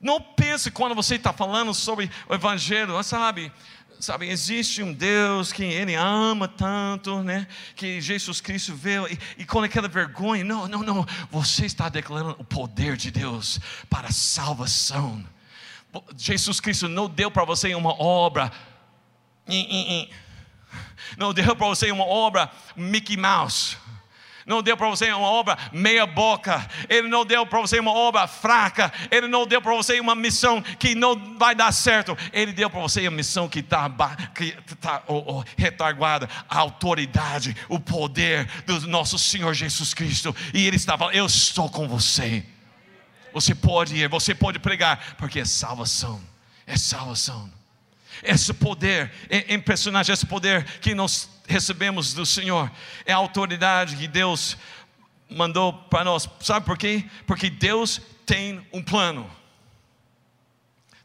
não 0.00 0.20
pense 0.20 0.70
quando 0.70 0.94
você 0.94 1.16
está 1.16 1.32
falando 1.32 1.74
sobre 1.74 2.10
o 2.28 2.34
Evangelho, 2.34 3.02
sabe? 3.02 3.52
Sabe, 4.00 4.28
existe 4.28 4.80
um 4.80 4.92
Deus 4.92 5.52
que 5.52 5.64
Ele 5.64 5.96
ama 5.96 6.46
tanto, 6.46 7.20
né? 7.24 7.48
Que 7.74 8.00
Jesus 8.00 8.40
Cristo 8.40 8.72
veio 8.72 9.08
e, 9.08 9.18
e 9.38 9.44
com 9.44 9.60
aquela 9.60 9.88
vergonha, 9.88 10.44
não, 10.44 10.68
não, 10.68 10.84
não. 10.84 11.06
Você 11.32 11.66
está 11.66 11.88
declarando 11.88 12.36
o 12.38 12.44
poder 12.44 12.96
de 12.96 13.10
Deus 13.10 13.58
para 13.90 14.06
a 14.06 14.12
salvação. 14.12 15.24
Jesus 16.16 16.60
Cristo 16.60 16.86
não 16.86 17.08
deu 17.08 17.28
para 17.28 17.44
você 17.44 17.74
uma 17.74 18.00
obra, 18.00 18.52
não 21.16 21.34
deu 21.34 21.56
para 21.56 21.66
você 21.66 21.90
uma 21.90 22.06
obra 22.06 22.52
Mickey 22.76 23.16
Mouse 23.16 23.76
não 24.48 24.62
deu 24.62 24.76
para 24.78 24.88
você 24.88 25.12
uma 25.12 25.28
obra 25.28 25.58
meia 25.70 26.06
boca, 26.06 26.66
Ele 26.88 27.06
não 27.06 27.24
deu 27.24 27.44
para 27.46 27.60
você 27.60 27.78
uma 27.78 27.92
obra 27.92 28.26
fraca, 28.26 28.90
Ele 29.10 29.28
não 29.28 29.46
deu 29.46 29.60
para 29.60 29.74
você 29.74 30.00
uma 30.00 30.14
missão 30.14 30.62
que 30.62 30.94
não 30.94 31.36
vai 31.36 31.54
dar 31.54 31.70
certo, 31.70 32.16
Ele 32.32 32.52
deu 32.52 32.70
para 32.70 32.80
você 32.80 33.02
uma 33.06 33.16
missão 33.18 33.46
que 33.46 33.60
está 33.60 33.90
tá, 34.80 35.02
oh, 35.06 35.42
oh, 35.42 35.44
a 36.48 36.58
autoridade, 36.58 37.54
o 37.68 37.78
poder 37.78 38.48
do 38.64 38.88
nosso 38.88 39.18
Senhor 39.18 39.52
Jesus 39.52 39.92
Cristo, 39.92 40.34
e 40.54 40.66
Ele 40.66 40.76
estava, 40.76 41.12
eu 41.12 41.26
estou 41.26 41.68
com 41.68 41.86
você. 41.86 42.42
Você 43.34 43.54
pode 43.54 43.94
ir, 43.94 44.08
você 44.08 44.34
pode 44.34 44.58
pregar, 44.58 45.14
porque 45.18 45.40
é 45.40 45.44
salvação, 45.44 46.20
é 46.66 46.78
salvação. 46.78 47.52
Esse 48.22 48.54
poder 48.54 49.12
é 49.28 49.54
impressionante, 49.54 50.10
esse 50.10 50.24
poder 50.24 50.64
que 50.80 50.94
nós 50.94 51.28
recebemos 51.48 52.12
do 52.12 52.26
Senhor, 52.26 52.70
é 53.06 53.12
a 53.12 53.16
autoridade 53.16 53.96
que 53.96 54.06
Deus 54.06 54.56
mandou 55.30 55.72
para 55.72 56.04
nós. 56.04 56.28
Sabe 56.40 56.64
por 56.64 56.76
quê? 56.76 57.04
Porque 57.26 57.50
Deus 57.50 58.00
tem 58.26 58.64
um 58.72 58.82
plano. 58.82 59.28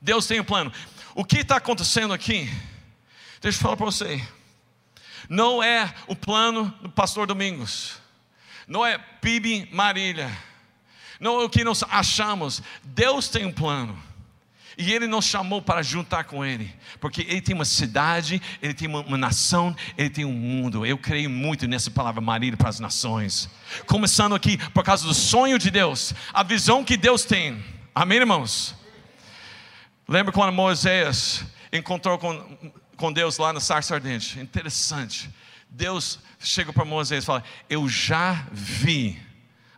Deus 0.01 0.27
tem 0.27 0.39
um 0.39 0.43
plano. 0.43 0.71
O 1.15 1.23
que 1.23 1.39
está 1.39 1.55
acontecendo 1.55 2.13
aqui? 2.13 2.51
Deixa 3.41 3.57
eu 3.57 3.61
falar 3.61 3.77
para 3.77 3.85
você. 3.85 4.21
Não 5.29 5.63
é 5.63 5.93
o 6.07 6.15
plano 6.15 6.65
do 6.81 6.89
pastor 6.89 7.25
Domingos. 7.25 7.97
Não 8.67 8.85
é 8.85 8.97
PIB 8.97 9.69
Marília. 9.71 10.29
Não 11.19 11.39
é 11.39 11.45
o 11.45 11.49
que 11.49 11.63
nós 11.63 11.83
achamos. 11.89 12.61
Deus 12.83 13.29
tem 13.29 13.45
um 13.45 13.51
plano. 13.51 14.01
E 14.77 14.91
Ele 14.91 15.07
nos 15.07 15.25
chamou 15.25 15.61
para 15.61 15.81
juntar 15.81 16.23
com 16.23 16.43
Ele, 16.43 16.73
porque 16.99 17.21
Ele 17.21 17.41
tem 17.41 17.53
uma 17.53 17.65
cidade, 17.65 18.41
Ele 18.61 18.73
tem 18.73 18.87
uma, 18.87 19.01
uma, 19.01 19.17
nação, 19.17 19.75
Ele 19.97 20.09
tem 20.09 20.25
um 20.25 20.33
mundo. 20.33 20.85
Eu 20.85 20.97
creio 20.97 21.29
muito 21.29 21.67
nessa 21.67 21.91
palavra 21.91 22.21
marido 22.21 22.57
para 22.57 22.69
as 22.69 22.79
nações. 22.79 23.49
Começando 23.85 24.33
aqui 24.33 24.57
por 24.69 24.83
causa 24.83 25.05
do 25.05 25.13
sonho 25.13 25.59
de 25.59 25.69
Deus, 25.69 26.13
a 26.33 26.43
visão 26.43 26.83
que 26.83 26.97
Deus 26.97 27.23
tem. 27.23 27.63
Amém, 27.93 28.19
irmãos? 28.19 28.75
Lembra 30.07 30.33
quando 30.33 30.51
Moisés 30.51 31.45
encontrou 31.71 32.17
com, 32.17 32.57
com 32.97 33.13
Deus 33.13 33.37
lá 33.37 33.53
na 33.53 33.59
sarça 33.59 33.95
ardente? 33.95 34.39
Interessante. 34.39 35.29
Deus 35.69 36.19
chega 36.39 36.71
para 36.71 36.85
Moisés 36.85 37.23
e 37.23 37.27
fala: 37.27 37.43
Eu 37.69 37.87
já 37.87 38.45
vi 38.51 39.19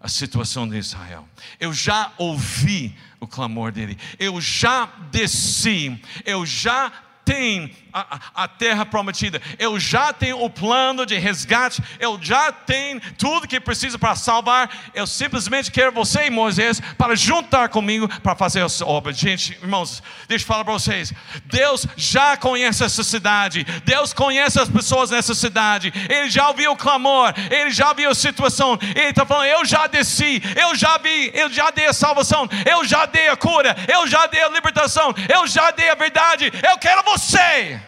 a 0.05 0.07
situação 0.07 0.69
de 0.69 0.77
Israel. 0.77 1.27
Eu 1.59 1.73
já 1.73 2.13
ouvi 2.19 2.95
o 3.19 3.25
clamor 3.25 3.71
dele. 3.71 3.97
Eu 4.19 4.39
já 4.39 4.85
desci, 5.09 5.99
eu 6.23 6.45
já 6.45 6.91
tenho 7.25 7.71
a, 7.95 8.43
a, 8.43 8.47
terra 8.47 8.85
prometida, 8.85 9.41
eu 9.57 9.79
já 9.79 10.11
tenho 10.11 10.43
o 10.43 10.49
plano 10.49 11.05
de 11.05 11.17
resgate, 11.17 11.81
eu 11.97 12.19
já 12.21 12.51
tenho 12.51 12.99
tudo 13.17 13.47
que 13.47 13.57
precisa 13.57 13.97
para 13.97 14.15
salvar. 14.15 14.69
Eu 14.93 15.07
simplesmente 15.07 15.71
quero 15.71 15.93
você 15.93 16.25
e 16.25 16.29
Moisés 16.29 16.81
para 16.97 17.15
juntar 17.15 17.69
comigo 17.69 18.09
para 18.19 18.35
fazer 18.35 18.65
essa 18.65 18.85
obra. 18.85 19.13
Gente, 19.13 19.53
irmãos, 19.61 20.03
deixa 20.27 20.43
eu 20.43 20.47
falar 20.47 20.65
para 20.65 20.73
vocês: 20.73 21.13
Deus 21.45 21.87
já 21.95 22.35
conhece 22.35 22.83
essa 22.83 23.01
cidade, 23.01 23.63
Deus 23.85 24.11
conhece 24.11 24.59
as 24.59 24.67
pessoas 24.67 25.09
nessa 25.09 25.33
cidade, 25.33 25.93
Ele 26.09 26.29
já 26.29 26.49
ouviu 26.49 26.73
o 26.73 26.77
clamor, 26.77 27.33
Ele 27.49 27.71
já 27.71 27.93
viu 27.93 28.09
a 28.09 28.15
situação, 28.15 28.77
Ele 28.93 29.11
está 29.11 29.25
falando: 29.25 29.45
Eu 29.45 29.63
já 29.63 29.87
desci, 29.87 30.41
eu 30.61 30.75
já 30.75 30.97
vi, 30.97 31.31
eu 31.33 31.49
já 31.49 31.71
dei 31.71 31.85
a 31.85 31.93
salvação, 31.93 32.45
eu 32.69 32.83
já 32.83 33.05
dei 33.05 33.29
a 33.29 33.37
cura, 33.37 33.73
eu 33.87 34.05
já 34.05 34.27
dei 34.27 34.43
a 34.43 34.49
libertação, 34.49 35.13
eu 35.33 35.47
já 35.47 35.71
dei 35.71 35.89
a 35.89 35.95
verdade, 35.95 36.51
eu 36.61 36.77
quero 36.77 37.01
você 37.03 37.84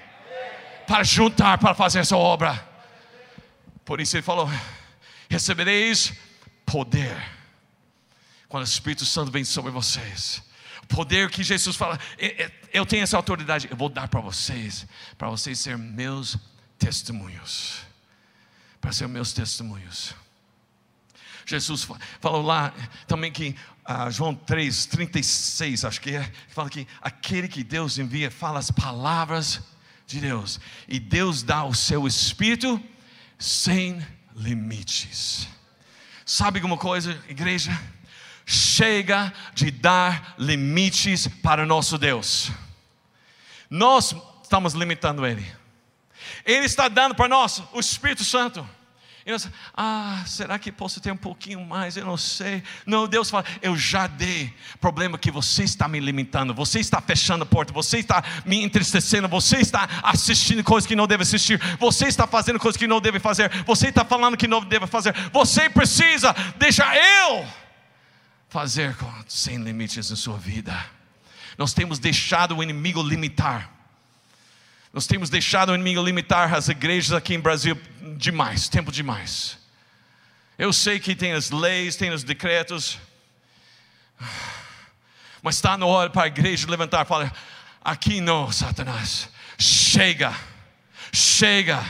para 0.88 1.04
juntar 1.04 1.58
para 1.58 1.76
fazer 1.76 2.00
essa 2.00 2.16
obra. 2.16 2.66
Por 3.84 4.00
isso 4.00 4.16
ele 4.16 4.24
falou: 4.24 4.50
recebereis 5.30 6.14
poder 6.66 7.16
quando 8.48 8.64
o 8.64 8.68
Espírito 8.68 9.06
Santo 9.06 9.30
vem 9.30 9.44
sobre 9.44 9.70
vocês. 9.70 10.42
O 10.84 10.88
poder 10.88 11.30
que 11.30 11.44
Jesus 11.44 11.76
fala, 11.76 12.00
eu 12.72 12.86
tenho 12.86 13.04
essa 13.04 13.18
autoridade, 13.18 13.68
eu 13.70 13.76
vou 13.76 13.90
dar 13.90 14.08
para 14.08 14.22
vocês, 14.22 14.88
para 15.18 15.28
vocês 15.30 15.60
serem 15.60 15.78
meus 15.78 16.38
testemunhos. 16.80 17.82
Para 18.80 18.94
ser 18.94 19.08
meus 19.08 19.34
testemunhos. 19.34 20.16
Jesus 21.46 21.88
falou 22.22 22.42
lá 22.42 22.74
também 23.06 23.32
que 23.32 23.56
ah, 23.84 24.10
João 24.10 24.36
3, 24.36 24.86
36, 24.86 25.86
acho 25.86 26.02
que 26.02 26.16
é, 26.16 26.32
fala 26.50 26.70
que 26.70 26.88
aquele 27.02 27.48
que 27.48 27.64
Deus 27.64 27.98
envia 27.98 28.30
fala 28.30 28.60
as 28.60 28.70
palavras 28.70 29.62
de 30.08 30.22
Deus. 30.22 30.60
E 30.88 31.00
Deus 31.00 31.44
dá 31.44 31.66
o 31.66 31.76
seu 31.76 32.08
espírito 32.08 32.82
sem 33.38 34.04
limites. 34.36 35.48
Sabe 36.26 36.60
alguma 36.60 36.78
coisa, 36.78 37.22
igreja? 37.28 37.78
Chega 38.46 39.34
de 39.54 39.70
dar 39.70 40.36
limites 40.40 41.28
para 41.28 41.66
nosso 41.66 41.98
Deus. 41.98 42.50
Nós 43.70 44.16
estamos 44.42 44.74
limitando 44.74 45.26
Ele. 45.26 45.46
Ele 46.46 46.66
está 46.66 46.88
dando 46.88 47.14
para 47.14 47.28
nós 47.28 47.62
o 47.74 47.80
Espírito 47.80 48.24
Santo. 48.24 48.68
E 49.28 49.32
nós, 49.32 49.50
ah, 49.76 50.24
será 50.26 50.58
que 50.58 50.72
posso 50.72 51.02
ter 51.02 51.12
um 51.12 51.18
pouquinho 51.18 51.60
mais? 51.60 51.98
Eu 51.98 52.06
não 52.06 52.16
sei. 52.16 52.64
Não, 52.86 53.06
Deus 53.06 53.30
fala, 53.30 53.44
eu 53.62 53.76
já 53.76 54.08
dei. 54.08 54.54
Problema 54.80 55.18
que 55.18 55.30
você 55.30 55.66
está 55.66 55.86
me 55.86 56.00
limitando, 56.00 56.54
você 56.54 56.80
está 56.80 57.02
fechando 57.02 57.44
a 57.44 57.46
porta, 57.46 57.74
você 57.74 57.98
está 57.98 58.24
me 58.46 58.64
entristecendo, 58.64 59.28
você 59.28 59.58
está 59.58 59.86
assistindo 60.02 60.64
coisas 60.64 60.88
que 60.88 60.96
não 60.96 61.06
deve 61.06 61.24
assistir, 61.24 61.60
você 61.78 62.08
está 62.08 62.26
fazendo 62.26 62.58
coisas 62.58 62.78
que 62.78 62.88
não 62.88 63.02
deve 63.02 63.20
fazer, 63.20 63.52
você 63.66 63.90
está 63.90 64.06
falando 64.06 64.38
que 64.38 64.48
não 64.48 64.64
deve 64.64 64.88
fazer. 64.88 65.14
Você 65.34 65.70
precisa 65.70 66.34
deixar 66.56 66.96
eu 66.96 67.46
fazer 68.48 68.96
sem 69.28 69.58
limites 69.58 70.10
na 70.10 70.16
sua 70.16 70.38
vida. 70.38 70.74
Nós 71.58 71.74
temos 71.74 72.00
deixado 72.00 72.56
o 72.56 72.64
inimigo 72.64 73.04
limitar. 73.04 73.77
Nós 74.94 75.06
temos 75.06 75.30
deixado 75.30 75.70
o 75.70 75.76
inimigo 75.76 76.02
limitar 76.02 76.54
as 76.54 76.70
igrejas 76.70 77.12
aqui 77.12 77.34
em 77.34 77.40
Brasil 77.40 77.80
demais, 78.18 78.70
tempo 78.70 78.92
demais. 78.92 79.58
Eu 80.58 80.74
sei 80.74 81.00
que 81.00 81.16
tem 81.16 81.34
as 81.34 81.52
leis, 81.52 81.96
tem 81.96 82.10
os 82.12 82.24
decretos, 82.24 82.98
mas 85.42 85.56
está 85.56 85.78
na 85.78 85.86
hora 85.86 86.10
para 86.10 86.24
a 86.24 86.28
igreja 86.28 86.70
levantar 86.70 87.06
e 87.06 87.08
falar: 87.08 87.32
aqui 87.84 88.20
não, 88.20 88.52
Satanás, 88.52 89.30
chega, 89.58 90.34
chega, 91.14 91.84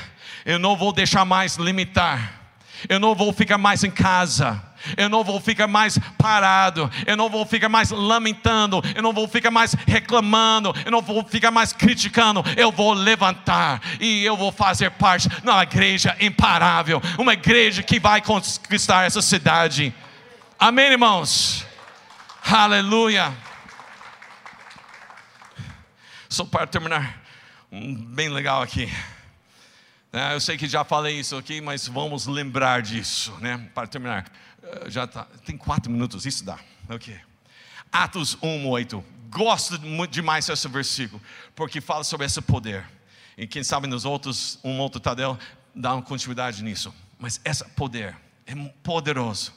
eu 0.45 0.59
não 0.59 0.75
vou 0.75 0.91
deixar 0.91 1.23
mais 1.23 1.55
limitar, 1.55 2.51
eu 2.89 2.99
não 2.99 3.15
vou 3.15 3.31
ficar 3.31 3.57
mais 3.57 3.83
em 3.83 3.91
casa, 3.91 4.61
eu 4.95 5.09
não 5.09 5.23
vou 5.23 5.39
ficar 5.41 5.67
mais 5.67 5.97
parado, 6.17 6.89
eu 7.05 7.17
não 7.17 7.29
vou 7.29 7.45
ficar 7.45 7.69
mais 7.69 7.89
lamentando, 7.91 8.81
eu 8.95 9.01
não 9.01 9.11
vou 9.11 9.27
ficar 9.27 9.51
mais 9.51 9.73
reclamando, 9.85 10.73
eu 10.85 10.91
não 10.91 11.01
vou 11.01 11.23
ficar 11.23 11.51
mais 11.51 11.73
criticando, 11.73 12.43
eu 12.55 12.71
vou 12.71 12.93
levantar 12.93 13.81
e 13.99 14.23
eu 14.23 14.37
vou 14.37 14.51
fazer 14.51 14.91
parte 14.91 15.27
de 15.27 15.49
uma 15.49 15.63
igreja 15.63 16.15
imparável, 16.19 17.01
uma 17.17 17.33
igreja 17.33 17.83
que 17.83 17.99
vai 17.99 18.21
conquistar 18.21 19.05
essa 19.05 19.21
cidade. 19.21 19.93
Amém, 20.59 20.91
irmãos? 20.91 21.65
Aleluia. 22.43 23.33
Só 26.29 26.45
para 26.45 26.67
terminar, 26.67 27.21
um 27.71 27.95
bem 27.95 28.29
legal 28.29 28.61
aqui. 28.61 28.91
É, 30.11 30.33
eu 30.33 30.39
sei 30.39 30.57
que 30.57 30.67
já 30.67 30.83
falei 30.83 31.19
isso 31.19 31.35
aqui, 31.35 31.61
mas 31.61 31.87
vamos 31.87 32.27
lembrar 32.27 32.81
disso, 32.81 33.35
né? 33.39 33.69
Para 33.75 33.87
terminar. 33.87 34.25
Eh, 34.67 34.89
já 34.89 35.07
tá, 35.07 35.27
tem 35.45 35.57
quatro 35.57 35.91
minutos, 35.91 36.25
isso 36.25 36.43
dá. 36.43 36.59
Ok. 36.89 37.17
Atos 37.91 38.37
1, 38.41 38.67
8. 38.67 39.03
Gosto 39.29 39.79
muito 39.81 40.11
demais 40.11 40.45
desse 40.45 40.67
versículo, 40.67 41.21
porque 41.55 41.81
fala 41.81 42.03
sobre 42.03 42.25
esse 42.25 42.41
poder. 42.41 42.85
E 43.37 43.45
quem 43.45 43.63
sabe 43.63 43.87
nos 43.87 44.05
outros, 44.05 44.59
um 44.63 44.79
outro 44.79 44.99
Tadel, 44.99 45.37
dá 45.75 45.93
uma 45.93 46.01
continuidade 46.01 46.63
nisso. 46.63 46.93
Mas 47.19 47.39
esse 47.43 47.63
poder 47.69 48.15
é 48.45 48.55
poderoso. 48.83 49.53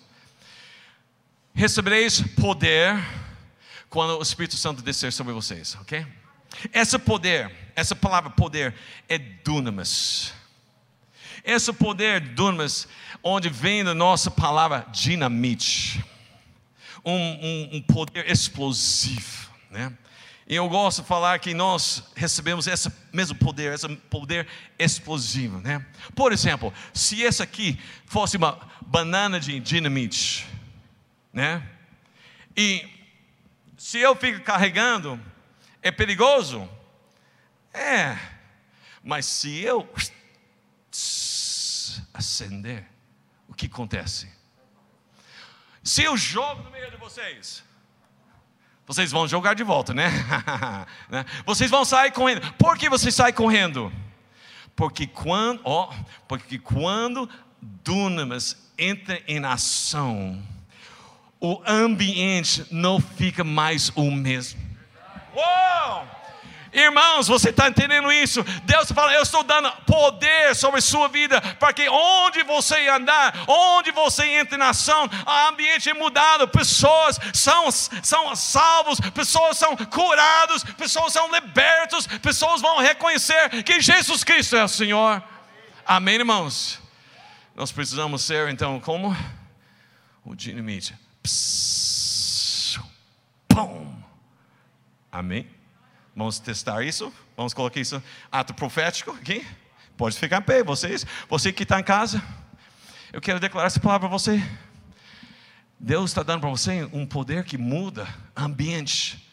Recebereis 1.54 2.20
poder 2.20 2.96
quando 3.88 4.18
o 4.18 4.22
Espírito 4.22 4.56
Santo 4.56 4.82
descer 4.82 5.12
sobre 5.12 5.32
vocês, 5.32 5.76
ok? 5.80 6.06
Esse 6.72 6.98
poder, 6.98 7.54
essa 7.74 7.94
palavra 7.94 8.30
poder 8.30 8.74
é 9.08 9.18
dunamis. 9.18 10.32
Esse 11.44 11.72
poder 11.72 12.20
dunamis 12.20 12.86
onde 13.22 13.48
vem 13.48 13.84
da 13.84 13.94
nossa 13.94 14.30
palavra 14.30 14.86
dinamite, 14.90 16.04
um, 17.04 17.12
um, 17.12 17.70
um 17.74 17.82
poder 17.82 18.30
explosivo, 18.30 19.50
né? 19.70 19.92
E 20.46 20.56
eu 20.56 20.68
gosto 20.68 21.02
de 21.02 21.08
falar 21.08 21.38
que 21.38 21.54
nós 21.54 22.02
recebemos 22.16 22.66
esse 22.66 22.90
mesmo 23.12 23.38
poder, 23.38 23.72
esse 23.72 23.88
poder 23.88 24.48
explosivo, 24.76 25.60
né? 25.60 25.86
Por 26.14 26.32
exemplo, 26.32 26.74
se 26.92 27.22
esse 27.22 27.40
aqui 27.40 27.78
fosse 28.04 28.36
uma 28.36 28.58
banana 28.84 29.38
de 29.38 29.60
dinamite, 29.60 30.46
né? 31.32 31.62
E 32.56 32.84
se 33.76 33.98
eu 33.98 34.16
fico 34.16 34.40
carregando, 34.40 35.20
é 35.80 35.92
perigoso? 35.92 36.68
É. 37.72 38.18
Mas 39.02 39.26
se 39.26 39.60
eu 39.60 39.88
acender, 42.12 42.86
o 43.48 43.54
que 43.54 43.66
acontece? 43.66 44.28
Se 45.82 46.02
eu 46.02 46.16
jogo 46.16 46.62
no 46.62 46.70
meio 46.70 46.90
de 46.90 46.96
vocês, 46.96 47.64
vocês 48.86 49.10
vão 49.10 49.26
jogar 49.26 49.54
de 49.54 49.62
volta, 49.62 49.94
né? 49.94 50.10
né? 51.08 51.24
vocês 51.46 51.70
vão 51.70 51.84
sair 51.84 52.12
correndo. 52.12 52.52
Por 52.54 52.76
que 52.76 52.88
vocês 52.88 53.14
saem 53.14 53.32
correndo? 53.32 53.92
Porque 54.74 55.06
quando, 55.06 55.60
oh, 55.64 55.88
porque 56.26 56.58
quando 56.58 57.28
dunamis 57.60 58.56
entra 58.76 59.22
em 59.28 59.44
ação, 59.44 60.42
o 61.40 61.62
ambiente 61.66 62.66
não 62.70 63.00
fica 63.00 63.44
mais 63.44 63.90
o 63.94 64.10
mesmo. 64.10 64.60
Uou! 65.34 66.19
Irmãos, 66.72 67.26
você 67.26 67.50
está 67.50 67.68
entendendo 67.68 68.12
isso? 68.12 68.44
Deus 68.64 68.92
fala: 68.92 69.12
Eu 69.12 69.22
estou 69.22 69.42
dando 69.42 69.70
poder 69.84 70.54
sobre 70.54 70.80
sua 70.80 71.08
vida, 71.08 71.40
para 71.58 71.72
que 71.72 71.88
onde 71.88 72.44
você 72.44 72.88
andar, 72.88 73.34
onde 73.48 73.90
você 73.90 74.24
entra 74.24 74.56
na 74.56 74.68
ação, 74.68 75.06
o 75.06 75.48
ambiente 75.48 75.90
é 75.90 75.94
mudado, 75.94 76.46
pessoas 76.46 77.18
são, 77.34 77.70
são 77.70 78.36
salvos, 78.36 79.00
pessoas 79.12 79.58
são 79.58 79.76
curados, 79.76 80.62
pessoas 80.62 81.12
são 81.12 81.30
libertos, 81.32 82.06
pessoas 82.06 82.60
vão 82.60 82.78
reconhecer 82.78 83.62
que 83.64 83.80
Jesus 83.80 84.22
Cristo 84.22 84.56
é 84.56 84.62
o 84.62 84.68
Senhor. 84.68 85.20
Amém, 85.84 86.16
irmãos? 86.16 86.78
Nós 87.56 87.72
precisamos 87.72 88.22
ser 88.22 88.48
então 88.48 88.78
como 88.78 89.16
o 90.24 90.36
dinamite. 90.36 90.96
Pum. 93.48 94.00
Amém? 95.10 95.59
Vamos 96.20 96.38
testar 96.38 96.84
isso? 96.84 97.10
Vamos 97.34 97.54
colocar 97.54 97.80
isso, 97.80 98.02
ato 98.30 98.52
profético 98.52 99.10
aqui? 99.12 99.42
Pode 99.96 100.18
ficar 100.18 100.36
em 100.36 100.42
pé, 100.42 100.62
vocês. 100.62 101.06
Você 101.30 101.50
que 101.50 101.62
está 101.62 101.80
em 101.80 101.82
casa, 101.82 102.22
eu 103.10 103.22
quero 103.22 103.40
declarar 103.40 103.68
essa 103.68 103.80
palavra 103.80 104.06
para 104.06 104.18
você. 104.18 104.46
Deus 105.78 106.10
está 106.10 106.22
dando 106.22 106.42
para 106.42 106.50
você 106.50 106.86
um 106.92 107.06
poder 107.06 107.42
que 107.42 107.56
muda 107.56 108.06
ambiente. 108.36 109.32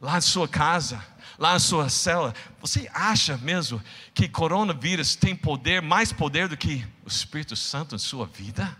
Lá 0.00 0.12
na 0.12 0.20
sua 0.22 0.48
casa, 0.48 1.04
lá 1.38 1.52
na 1.52 1.58
sua 1.58 1.90
cela. 1.90 2.32
Você 2.62 2.88
acha 2.94 3.36
mesmo 3.36 3.82
que 4.14 4.26
coronavírus 4.26 5.14
tem 5.14 5.36
poder, 5.36 5.82
mais 5.82 6.14
poder 6.14 6.48
do 6.48 6.56
que 6.56 6.82
o 7.04 7.08
Espírito 7.08 7.54
Santo 7.54 7.94
em 7.94 7.98
sua 7.98 8.24
vida? 8.24 8.74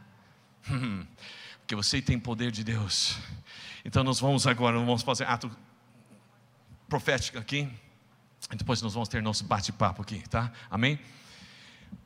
Hum, 0.71 1.05
porque 1.59 1.77
você 1.77 2.01
tem 2.01 2.19
poder 2.19 2.51
de 2.51 2.65
Deus. 2.65 3.19
Então 3.85 4.03
nós 4.03 4.19
vamos 4.21 4.47
agora, 4.47 4.79
vamos 4.79 5.03
fazer 5.03 5.25
ato 5.25 5.55
profética 6.93 7.39
aqui. 7.39 7.67
E 8.53 8.57
depois 8.57 8.83
nós 8.83 8.93
vamos 8.93 9.09
ter 9.09 9.23
nosso 9.23 9.45
bate-papo 9.45 10.03
aqui, 10.03 10.23
tá? 10.29 10.53
Amém? 10.71 10.99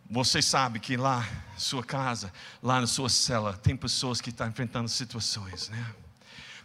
Você 0.09 0.41
sabe 0.41 0.79
que 0.79 0.97
lá, 0.97 1.29
sua 1.57 1.83
casa, 1.83 2.33
lá 2.63 2.81
na 2.81 2.87
sua 2.87 3.09
cela, 3.09 3.55
tem 3.55 3.75
pessoas 3.77 4.21
que 4.21 4.31
estão 4.31 4.47
enfrentando 4.47 4.89
situações, 4.89 5.69
né? 5.71 5.85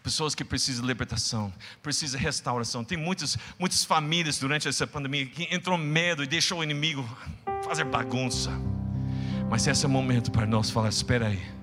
Pessoas 0.03 0.35
que 0.35 0.43
precisam 0.43 0.83
de 0.83 0.87
libertação, 0.87 1.51
precisam 1.81 2.19
de 2.19 2.23
restauração. 2.23 2.83
Tem 2.83 2.95
muitas, 2.95 3.39
muitas 3.57 3.83
famílias 3.83 4.37
durante 4.37 4.67
essa 4.67 4.85
pandemia 4.85 5.25
que 5.25 5.47
entrou 5.51 5.75
medo 5.75 6.23
e 6.23 6.27
deixou 6.27 6.59
o 6.59 6.63
inimigo 6.63 7.03
fazer 7.63 7.85
bagunça. 7.85 8.51
Mas 9.49 9.65
esse 9.65 9.83
é 9.83 9.87
o 9.87 9.91
momento 9.91 10.29
para 10.29 10.45
nós 10.45 10.69
falar: 10.69 10.89
espera 10.89 11.27
aí 11.27 11.60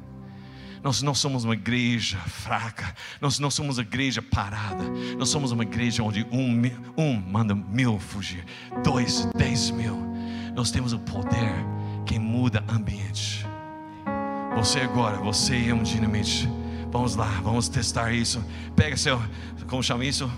nós 0.88 1.02
não 1.02 1.14
somos 1.14 1.44
uma 1.44 1.52
igreja 1.52 2.16
fraca, 2.16 2.94
nós 3.20 3.38
não 3.38 3.50
somos 3.50 3.76
uma 3.76 3.84
igreja 3.84 4.22
parada, 4.22 4.84
nós 5.18 5.28
somos 5.28 5.52
uma 5.52 5.62
igreja 5.62 6.02
onde 6.02 6.26
um, 6.32 6.62
um 6.96 7.14
manda 7.14 7.54
mil 7.54 7.98
fugir, 7.98 8.42
dois, 8.82 9.28
dez 9.36 9.70
mil. 9.70 9.94
Nós 10.54 10.70
temos 10.70 10.94
o 10.94 10.98
poder 10.98 11.52
que 12.06 12.18
muda 12.18 12.64
ambiente. 12.66 13.46
Você 14.56 14.80
agora, 14.80 15.18
você 15.18 15.68
é 15.68 15.74
um 15.74 15.82
dinamite. 15.82 16.48
Vamos 16.90 17.16
lá, 17.16 17.38
vamos 17.42 17.68
testar 17.68 18.10
isso. 18.14 18.42
Pega 18.74 18.96
seu, 18.96 19.20
como 19.66 19.82
chama 19.82 20.06
isso? 20.06 20.32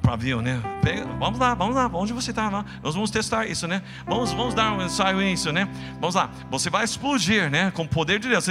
Pavio, 0.00 0.40
né? 0.40 0.62
Pega, 0.82 1.04
vamos 1.18 1.40
lá, 1.40 1.54
vamos 1.54 1.74
lá, 1.74 1.90
onde 1.94 2.12
você 2.12 2.30
está? 2.30 2.48
Nós 2.80 2.94
vamos 2.94 3.10
testar 3.10 3.44
isso, 3.46 3.66
né? 3.66 3.82
Vamos, 4.06 4.32
vamos 4.32 4.54
dar 4.54 4.72
um 4.72 4.82
ensaio 4.86 5.18
nisso, 5.18 5.50
né? 5.50 5.68
Vamos 6.00 6.14
lá, 6.14 6.30
você 6.48 6.70
vai 6.70 6.84
explodir, 6.84 7.50
né? 7.50 7.72
Com 7.72 7.82
o 7.82 7.88
poder 7.88 8.20
de 8.20 8.28
Deus. 8.28 8.46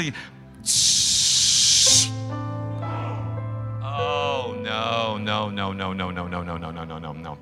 Oh, 3.82 4.56
não, 4.62 5.18
não, 5.20 5.50
não, 5.50 5.74
não, 5.74 5.94
não, 5.94 6.12
não, 6.12 6.28
não, 6.28 6.44
não, 6.44 6.58
não, 6.58 6.72
não, 6.72 6.86
não, 6.86 7.00
não, 7.00 7.14
não. 7.14 7.38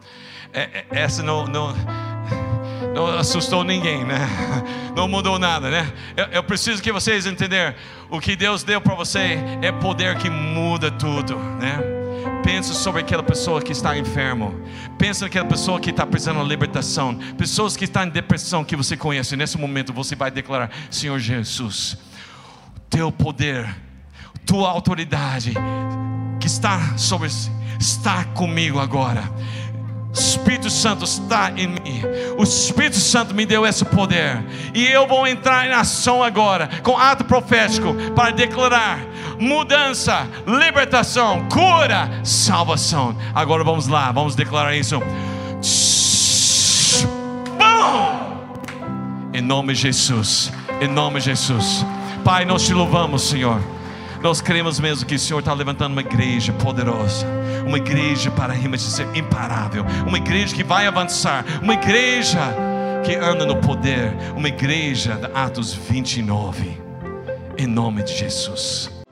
Essa 0.91 1.21
não, 1.21 1.45
não, 1.45 1.75
não 2.93 3.07
assustou 3.17 3.63
ninguém, 3.63 4.05
né? 4.05 4.19
Não 4.95 5.07
mudou 5.09 5.37
nada, 5.37 5.69
né? 5.69 5.91
Eu, 6.15 6.25
eu 6.27 6.43
preciso 6.43 6.81
que 6.81 6.91
vocês 6.91 7.25
entenderem. 7.25 7.75
O 8.09 8.19
que 8.19 8.35
Deus 8.35 8.63
deu 8.63 8.79
para 8.79 8.95
você 8.95 9.37
é 9.61 9.71
poder 9.71 10.17
que 10.17 10.29
muda 10.29 10.89
tudo, 10.89 11.37
né? 11.37 11.79
Pensa 12.45 12.73
sobre 12.73 13.01
aquela 13.01 13.23
pessoa 13.23 13.61
que 13.61 13.71
está 13.71 13.97
enfermo. 13.97 14.53
Pensa 14.97 15.25
naquela 15.25 15.45
pessoa 15.45 15.79
que 15.79 15.89
está 15.89 16.05
precisando 16.05 16.41
de 16.41 16.47
libertação. 16.47 17.15
Pessoas 17.37 17.75
que 17.75 17.85
estão 17.85 18.03
em 18.03 18.09
depressão 18.09 18.63
que 18.63 18.75
você 18.75 18.95
conhece. 18.95 19.35
Nesse 19.35 19.57
momento 19.57 19.91
você 19.91 20.15
vai 20.15 20.31
declarar: 20.31 20.71
Senhor 20.89 21.19
Jesus, 21.19 21.97
teu 22.95 23.11
poder, 23.11 23.67
tua 24.45 24.69
autoridade 24.69 25.53
que 26.39 26.47
está 26.47 26.97
sobre 26.97 27.27
está 27.77 28.23
comigo 28.23 28.79
agora. 28.79 29.21
Espírito 30.13 30.69
Santo 30.69 31.03
está 31.03 31.51
em 31.57 31.67
mim. 31.67 32.01
O 32.37 32.43
Espírito 32.43 32.95
Santo 32.95 33.35
me 33.35 33.45
deu 33.45 33.65
esse 33.65 33.83
poder. 33.83 34.41
E 34.73 34.85
eu 34.85 35.05
vou 35.05 35.27
entrar 35.27 35.67
em 35.67 35.73
ação 35.73 36.23
agora, 36.23 36.69
com 36.83 36.97
ato 36.97 37.25
profético, 37.25 37.93
para 38.15 38.31
declarar 38.31 38.99
mudança, 39.37 40.25
libertação, 40.47 41.49
cura, 41.49 42.09
salvação. 42.23 43.13
Agora 43.33 43.61
vamos 43.65 43.87
lá, 43.87 44.09
vamos 44.13 44.35
declarar 44.35 44.73
isso. 44.73 45.01
Em 49.33 49.41
nome 49.41 49.73
de 49.73 49.81
Jesus. 49.81 50.49
Em 50.79 50.87
nome 50.87 51.19
de 51.19 51.25
Jesus. 51.25 51.85
Pai, 52.25 52.43
nós 52.43 52.63
te 52.63 52.73
louvamos, 52.73 53.21
Senhor. 53.21 53.61
Nós 54.19 54.41
cremos 54.41 54.79
mesmo 54.79 55.05
que 55.05 55.13
o 55.13 55.19
Senhor 55.19 55.37
está 55.37 55.53
levantando 55.53 55.91
uma 55.91 56.01
igreja 56.01 56.51
poderosa, 56.53 57.23
uma 57.67 57.77
igreja 57.77 58.31
para 58.31 58.51
rima 58.51 58.75
de 58.75 58.81
ser 58.81 59.07
imparável, 59.15 59.85
uma 60.07 60.17
igreja 60.17 60.55
que 60.55 60.63
vai 60.63 60.87
avançar, 60.87 61.45
uma 61.61 61.75
igreja 61.75 62.39
que 63.05 63.13
anda 63.13 63.45
no 63.45 63.57
poder, 63.57 64.11
uma 64.35 64.47
igreja 64.47 65.13
de 65.17 65.27
Atos 65.35 65.75
29, 65.75 66.81
em 67.59 67.67
nome 67.67 68.01
de 68.01 68.17
Jesus. 68.17 69.04